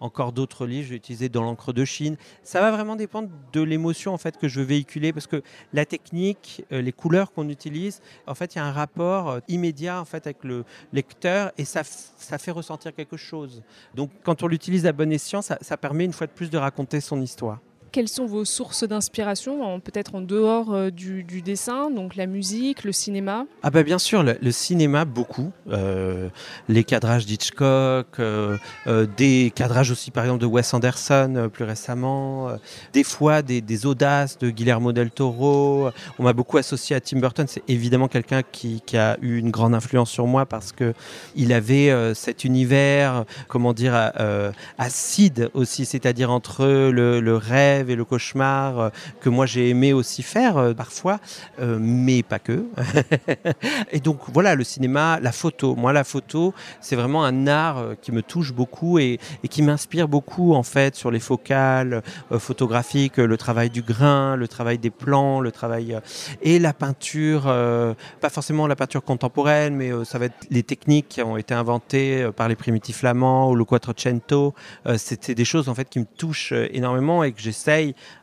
encore 0.00 0.32
d'autres 0.32 0.66
livres, 0.66 0.86
je 0.86 0.90
vais 0.90 0.96
utiliser 0.96 1.28
dans 1.28 1.42
l'encre 1.42 1.72
de 1.72 1.84
Chine. 1.84 2.16
Ça 2.42 2.60
va 2.60 2.70
vraiment 2.70 2.96
dépendre 2.96 3.28
de 3.52 3.60
l'émotion 3.60 4.12
en 4.12 4.18
fait 4.18 4.38
que 4.38 4.48
je 4.48 4.60
veux 4.60 4.66
véhiculer 4.66 5.12
parce 5.12 5.26
que 5.26 5.42
la 5.72 5.84
technique, 5.84 6.64
euh, 6.72 6.80
les 6.80 6.92
couleurs 6.92 7.32
qu'on 7.32 7.48
utilise, 7.48 8.00
en 8.26 8.34
fait, 8.34 8.54
il 8.54 8.58
y 8.58 8.60
a 8.60 8.64
un 8.64 8.72
rapport 8.72 9.28
euh, 9.28 9.40
immédiat 9.48 10.00
en 10.00 10.04
fait 10.06 10.26
avec 10.26 10.42
le 10.42 10.64
lecteur 10.92 11.52
et 11.58 11.64
ça, 11.64 11.82
ça 11.84 12.38
fait 12.38 12.50
ressentir 12.50 12.94
quelque 12.94 13.16
chose. 13.16 13.62
Donc 13.94 14.10
quand 14.24 14.42
on 14.42 14.46
l'utilise 14.46 14.86
à 14.86 14.92
bon 14.92 15.12
escient, 15.12 15.42
ça 15.42 15.76
permet 15.76 16.06
une 16.06 16.12
fois 16.12 16.26
de 16.26 16.32
plus 16.32 16.50
de 16.50 16.58
raconter 16.58 17.00
son 17.00 17.20
histoire. 17.20 17.60
Quelles 17.92 18.08
sont 18.08 18.26
vos 18.26 18.44
sources 18.44 18.84
d'inspiration, 18.84 19.80
peut-être 19.80 20.14
en 20.14 20.20
dehors 20.20 20.72
euh, 20.72 20.90
du, 20.90 21.24
dessin, 21.42 21.90
donc 21.90 22.14
la 22.14 22.26
musique, 22.26 22.84
le 22.84 22.92
cinéma? 22.92 23.46
Ah 23.64 23.70
bah 23.70 23.82
bien 23.82 23.98
sûr, 23.98 24.22
le, 24.22 24.52
cinéma 24.52 25.04
beaucoup. 25.04 25.50
Euh, 25.68 26.28
les 26.68 26.84
cadrages 26.84 27.26
d'Hitchcock, 27.26 28.20
euh, 28.20 28.58
des 29.16 29.52
cadrages 29.52 29.90
aussi 29.90 30.12
par 30.12 30.22
exemple 30.22 30.40
de 30.40 30.46
Wes 30.46 30.72
Anderson 30.72 31.50
plus 31.52 31.64
récemment, 31.64 32.50
des 32.92 33.02
fois 33.02 33.42
des, 33.42 33.86
audaces 33.86 34.38
de 34.38 34.50
Guillermo 34.50 34.92
del 34.92 35.10
Toro. 35.10 35.90
On 36.18 36.22
m'a 36.22 36.32
beaucoup 36.32 36.58
associé 36.58 36.94
à 36.94 37.00
Tim 37.00 37.18
Burton. 37.18 37.46
C'est 37.48 37.64
évidemment 37.66 38.08
quelqu'un 38.08 38.42
qui, 38.42 38.82
a 38.94 39.16
eu 39.20 39.38
une 39.38 39.50
grande 39.50 39.74
influence 39.74 40.10
sur 40.10 40.26
moi 40.26 40.46
parce 40.46 40.72
que 40.72 40.94
il 41.34 41.52
avait 41.52 42.14
cet 42.14 42.44
univers, 42.44 43.24
comment 43.48 43.72
dire, 43.72 44.12
acide 44.78 45.50
aussi, 45.54 45.86
c'est-à-dire 45.86 46.30
entre 46.30 46.66
le, 46.66 47.20
le 47.20 47.36
rêve 47.36 47.79
et 47.88 47.96
le 47.96 48.04
cauchemar 48.04 48.78
euh, 48.78 48.88
que 49.20 49.28
moi 49.28 49.46
j'ai 49.46 49.70
aimé 49.70 49.92
aussi 49.92 50.22
faire 50.22 50.56
euh, 50.56 50.74
parfois, 50.74 51.20
euh, 51.60 51.78
mais 51.80 52.22
pas 52.22 52.38
que. 52.38 52.66
et 53.92 54.00
donc 54.00 54.18
voilà, 54.32 54.54
le 54.54 54.64
cinéma, 54.64 55.18
la 55.20 55.32
photo. 55.32 55.74
Moi, 55.76 55.92
la 55.92 56.04
photo, 56.04 56.52
c'est 56.80 56.96
vraiment 56.96 57.24
un 57.24 57.46
art 57.46 57.94
qui 58.02 58.12
me 58.12 58.22
touche 58.22 58.52
beaucoup 58.52 58.98
et, 58.98 59.18
qui 59.48 59.62
m'inspire 59.62 60.08
beaucoup 60.08 60.54
en 60.54 60.62
fait 60.62 60.94
sur 60.94 61.10
les 61.10 61.20
focales 61.20 62.02
photographiques, 62.38 63.16
le 63.16 63.36
travail 63.36 63.70
du 63.70 63.82
grain, 63.82 64.36
le 64.36 64.48
travail 64.48 64.78
des 64.78 64.90
plans, 64.90 65.40
le 65.40 65.52
travail 65.52 65.98
et 66.42 66.58
la 66.58 66.72
peinture, 66.72 67.42
pas 68.20 68.30
forcément 68.30 68.66
la 68.66 68.76
peinture 68.76 69.02
contemporaine, 69.02 69.74
mais 69.74 69.90
ça 70.04 70.18
va 70.18 70.26
être 70.26 70.46
les 70.50 70.62
techniques 70.62 71.08
qui 71.08 71.22
ont 71.22 71.36
été 71.36 71.54
inventées 71.54 72.28
par 72.36 72.48
les 72.48 72.56
primitifs 72.56 72.98
flamands 72.98 73.50
ou 73.50 73.54
le 73.54 73.64
Quattrocento. 73.64 74.54
C'était 74.96 75.34
des 75.34 75.44
choses 75.44 75.68
en 75.68 75.74
fait 75.74 75.88
qui 75.88 75.98
me 75.98 76.06
touchent 76.16 76.52
énormément 76.52 77.24
et 77.24 77.32
que 77.32 77.40
j'essaie 77.40 77.69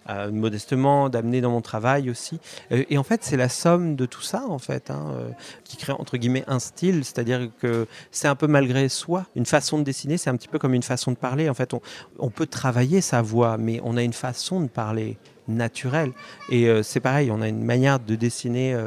euh, 0.09 0.31
modestement 0.31 1.09
d'amener 1.09 1.41
dans 1.41 1.51
mon 1.51 1.61
travail 1.61 2.09
aussi. 2.09 2.39
Euh, 2.71 2.83
et 2.89 2.97
en 2.97 3.03
fait, 3.03 3.23
c'est 3.23 3.37
la 3.37 3.49
somme 3.49 3.95
de 3.95 4.05
tout 4.05 4.21
ça, 4.21 4.45
en 4.47 4.59
fait, 4.59 4.89
hein, 4.89 5.11
euh, 5.11 5.29
qui 5.63 5.77
crée 5.77 5.93
entre 5.93 6.17
guillemets 6.17 6.43
un 6.47 6.59
style, 6.59 7.03
c'est-à-dire 7.03 7.49
que 7.59 7.87
c'est 8.11 8.27
un 8.27 8.35
peu 8.35 8.47
malgré 8.47 8.89
soi. 8.89 9.25
Une 9.35 9.45
façon 9.45 9.79
de 9.79 9.83
dessiner, 9.83 10.17
c'est 10.17 10.29
un 10.29 10.35
petit 10.35 10.47
peu 10.47 10.59
comme 10.59 10.73
une 10.73 10.83
façon 10.83 11.11
de 11.11 11.17
parler. 11.17 11.49
En 11.49 11.53
fait, 11.53 11.73
on, 11.73 11.81
on 12.19 12.29
peut 12.29 12.47
travailler 12.47 13.01
sa 13.01 13.21
voix, 13.21 13.57
mais 13.57 13.79
on 13.83 13.97
a 13.97 14.03
une 14.03 14.13
façon 14.13 14.61
de 14.61 14.67
parler 14.67 15.17
naturelle. 15.47 16.11
Et 16.49 16.69
c'est 16.83 16.99
pareil, 16.99 17.31
on 17.31 17.41
a 17.41 17.47
une 17.47 17.63
manière 17.63 18.01
de 18.01 18.15
dessiner 18.15 18.77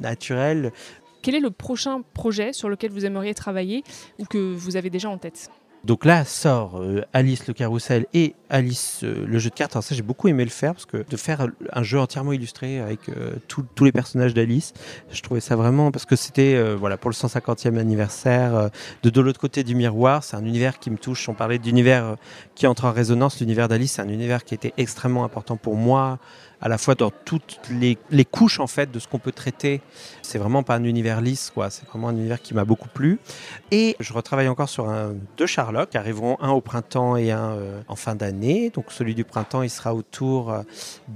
naturelle. 0.00 0.72
Quel 1.20 1.34
est 1.34 1.40
le 1.40 1.50
prochain 1.50 2.00
projet 2.14 2.54
sur 2.54 2.70
lequel 2.70 2.90
vous 2.90 3.04
aimeriez 3.04 3.34
travailler 3.34 3.84
ou 4.18 4.24
que 4.24 4.54
vous 4.54 4.76
avez 4.76 4.88
déjà 4.88 5.10
en 5.10 5.18
tête? 5.18 5.50
Donc 5.86 6.04
là 6.04 6.24
sort 6.24 6.82
euh, 6.82 7.02
Alice 7.12 7.46
le 7.46 7.54
carrousel 7.54 8.06
et 8.12 8.34
Alice 8.50 9.00
euh, 9.02 9.24
le 9.26 9.38
jeu 9.38 9.50
de 9.50 9.54
cartes. 9.54 9.74
Alors 9.74 9.84
ça 9.84 9.94
j'ai 9.94 10.02
beaucoup 10.02 10.28
aimé 10.28 10.44
le 10.44 10.50
faire 10.50 10.72
parce 10.72 10.86
que 10.86 11.04
de 11.08 11.16
faire 11.16 11.46
un 11.72 11.82
jeu 11.82 11.98
entièrement 11.98 12.32
illustré 12.32 12.80
avec 12.80 13.08
euh, 13.08 13.32
tous 13.48 13.84
les 13.84 13.92
personnages 13.92 14.34
d'Alice, 14.34 14.72
je 15.10 15.20
trouvais 15.22 15.40
ça 15.40 15.56
vraiment 15.56 15.90
parce 15.90 16.04
que 16.04 16.16
c'était 16.16 16.74
voilà 16.74 16.96
pour 16.96 17.10
le 17.10 17.14
150e 17.14 17.78
anniversaire 17.78 18.70
de 19.02 19.10
de 19.10 19.20
l'autre 19.20 19.40
côté 19.40 19.64
du 19.64 19.74
miroir. 19.74 20.24
C'est 20.24 20.36
un 20.36 20.44
univers 20.44 20.78
qui 20.78 20.90
me 20.90 20.96
touche. 20.96 21.28
On 21.28 21.34
parlait 21.34 21.58
d'univers 21.58 22.16
qui 22.54 22.66
entre 22.66 22.84
en 22.84 22.92
résonance. 22.92 23.40
L'univers 23.40 23.68
d'Alice, 23.68 23.92
c'est 23.92 24.02
un 24.02 24.08
univers 24.08 24.44
qui 24.44 24.54
était 24.54 24.72
extrêmement 24.76 25.24
important 25.24 25.56
pour 25.56 25.76
moi 25.76 26.18
à 26.60 26.68
la 26.68 26.78
fois 26.78 26.94
dans 26.94 27.10
toutes 27.10 27.60
les, 27.70 27.96
couches 28.24 28.60
en 28.60 28.66
fait 28.66 28.90
de 28.90 28.98
ce 28.98 29.08
qu'on 29.08 29.18
peut 29.18 29.32
traiter. 29.32 29.80
C'est 30.22 30.38
vraiment 30.38 30.62
pas 30.62 30.76
un 30.76 30.84
univers 30.84 31.20
lisse, 31.20 31.50
quoi. 31.54 31.70
C'est 31.70 31.86
vraiment 31.86 32.08
un 32.08 32.16
univers 32.16 32.40
qui 32.40 32.54
m'a 32.54 32.64
beaucoup 32.64 32.88
plu. 32.88 33.18
Et 33.70 33.96
je 34.00 34.12
retravaille 34.12 34.48
encore 34.48 34.68
sur 34.68 34.88
un, 34.88 35.14
deux 35.36 35.46
Sherlock, 35.46 35.90
qui 35.90 35.98
arriveront 35.98 36.36
un 36.40 36.50
au 36.50 36.60
printemps 36.60 37.16
et 37.16 37.30
un 37.30 37.52
euh, 37.52 37.80
en 37.88 37.96
fin 37.96 38.14
d'année. 38.14 38.35
Donc 38.74 38.92
celui 38.92 39.14
du 39.14 39.24
printemps, 39.24 39.62
il 39.62 39.70
sera 39.70 39.94
autour 39.94 40.52
euh, 40.52 40.62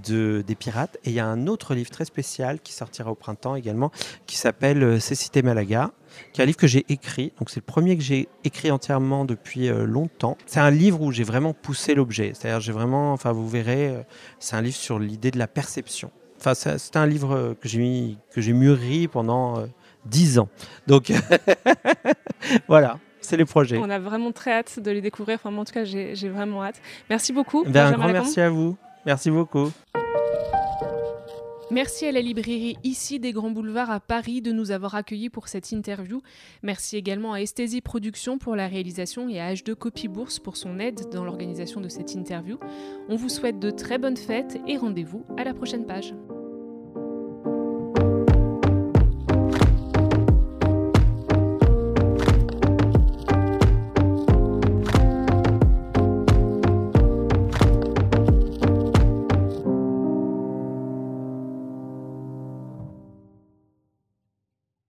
de, 0.06 0.42
des 0.46 0.54
pirates. 0.54 0.96
Et 1.04 1.10
il 1.10 1.12
y 1.12 1.20
a 1.20 1.26
un 1.26 1.46
autre 1.46 1.74
livre 1.74 1.90
très 1.90 2.04
spécial 2.04 2.60
qui 2.60 2.72
sortira 2.72 3.10
au 3.10 3.14
printemps 3.14 3.56
également, 3.56 3.90
qui 4.26 4.36
s'appelle 4.36 4.82
euh, 4.82 5.00
Cécité 5.00 5.42
Malaga 5.42 5.92
qui 6.32 6.40
est 6.40 6.42
un 6.42 6.46
livre 6.46 6.58
que 6.58 6.66
j'ai 6.66 6.84
écrit. 6.88 7.32
Donc 7.38 7.50
c'est 7.50 7.60
le 7.60 7.64
premier 7.64 7.96
que 7.96 8.02
j'ai 8.02 8.28
écrit 8.42 8.72
entièrement 8.72 9.24
depuis 9.24 9.68
euh, 9.68 9.84
longtemps. 9.84 10.36
C'est 10.44 10.58
un 10.58 10.70
livre 10.70 11.00
où 11.02 11.12
j'ai 11.12 11.22
vraiment 11.22 11.54
poussé 11.54 11.94
l'objet. 11.94 12.32
C'est-à-dire 12.34 12.60
j'ai 12.60 12.72
vraiment, 12.72 13.12
enfin 13.12 13.30
vous 13.30 13.48
verrez, 13.48 14.04
c'est 14.40 14.56
un 14.56 14.60
livre 14.60 14.76
sur 14.76 14.98
l'idée 14.98 15.30
de 15.30 15.38
la 15.38 15.46
perception. 15.46 16.10
Enfin 16.38 16.54
c'est 16.54 16.96
un 16.96 17.06
livre 17.06 17.54
que 17.60 17.68
j'ai 17.68 18.16
que 18.32 18.40
j'ai 18.40 18.54
mûri 18.54 19.06
pendant 19.06 19.64
dix 20.04 20.40
ans. 20.40 20.48
Donc 20.88 21.12
voilà. 22.68 22.98
C'est 23.20 23.36
les 23.36 23.44
projets. 23.44 23.78
On 23.78 23.90
a 23.90 23.98
vraiment 23.98 24.32
très 24.32 24.52
hâte 24.52 24.80
de 24.80 24.90
les 24.90 25.00
découvrir. 25.00 25.38
Enfin, 25.42 25.56
en 25.56 25.64
tout 25.64 25.72
cas, 25.72 25.84
j'ai 25.84 26.28
vraiment 26.28 26.64
hâte. 26.64 26.80
Merci 27.08 27.32
beaucoup. 27.32 27.64
Ben, 27.64 27.86
un 27.86 27.92
grand 27.92 28.12
merci 28.12 28.40
à 28.40 28.50
vous. 28.50 28.76
Merci 29.06 29.30
beaucoup. 29.30 29.70
Merci 31.70 32.06
à 32.06 32.12
la 32.12 32.20
librairie 32.20 32.76
Ici 32.82 33.20
des 33.20 33.30
Grands 33.30 33.52
Boulevards 33.52 33.92
à 33.92 34.00
Paris 34.00 34.42
de 34.42 34.50
nous 34.50 34.72
avoir 34.72 34.96
accueillis 34.96 35.30
pour 35.30 35.46
cette 35.46 35.70
interview. 35.70 36.20
Merci 36.64 36.96
également 36.96 37.32
à 37.32 37.40
Esthésie 37.40 37.80
Productions 37.80 38.38
pour 38.38 38.56
la 38.56 38.66
réalisation 38.66 39.28
et 39.28 39.40
à 39.40 39.54
H2 39.54 39.76
Copy 39.76 40.08
Bourse 40.08 40.40
pour 40.40 40.56
son 40.56 40.80
aide 40.80 41.08
dans 41.12 41.24
l'organisation 41.24 41.80
de 41.80 41.88
cette 41.88 42.14
interview. 42.14 42.58
On 43.08 43.14
vous 43.14 43.28
souhaite 43.28 43.60
de 43.60 43.70
très 43.70 43.98
bonnes 43.98 44.16
fêtes 44.16 44.58
et 44.66 44.78
rendez-vous 44.78 45.24
à 45.38 45.44
la 45.44 45.54
prochaine 45.54 45.86
page. 45.86 46.12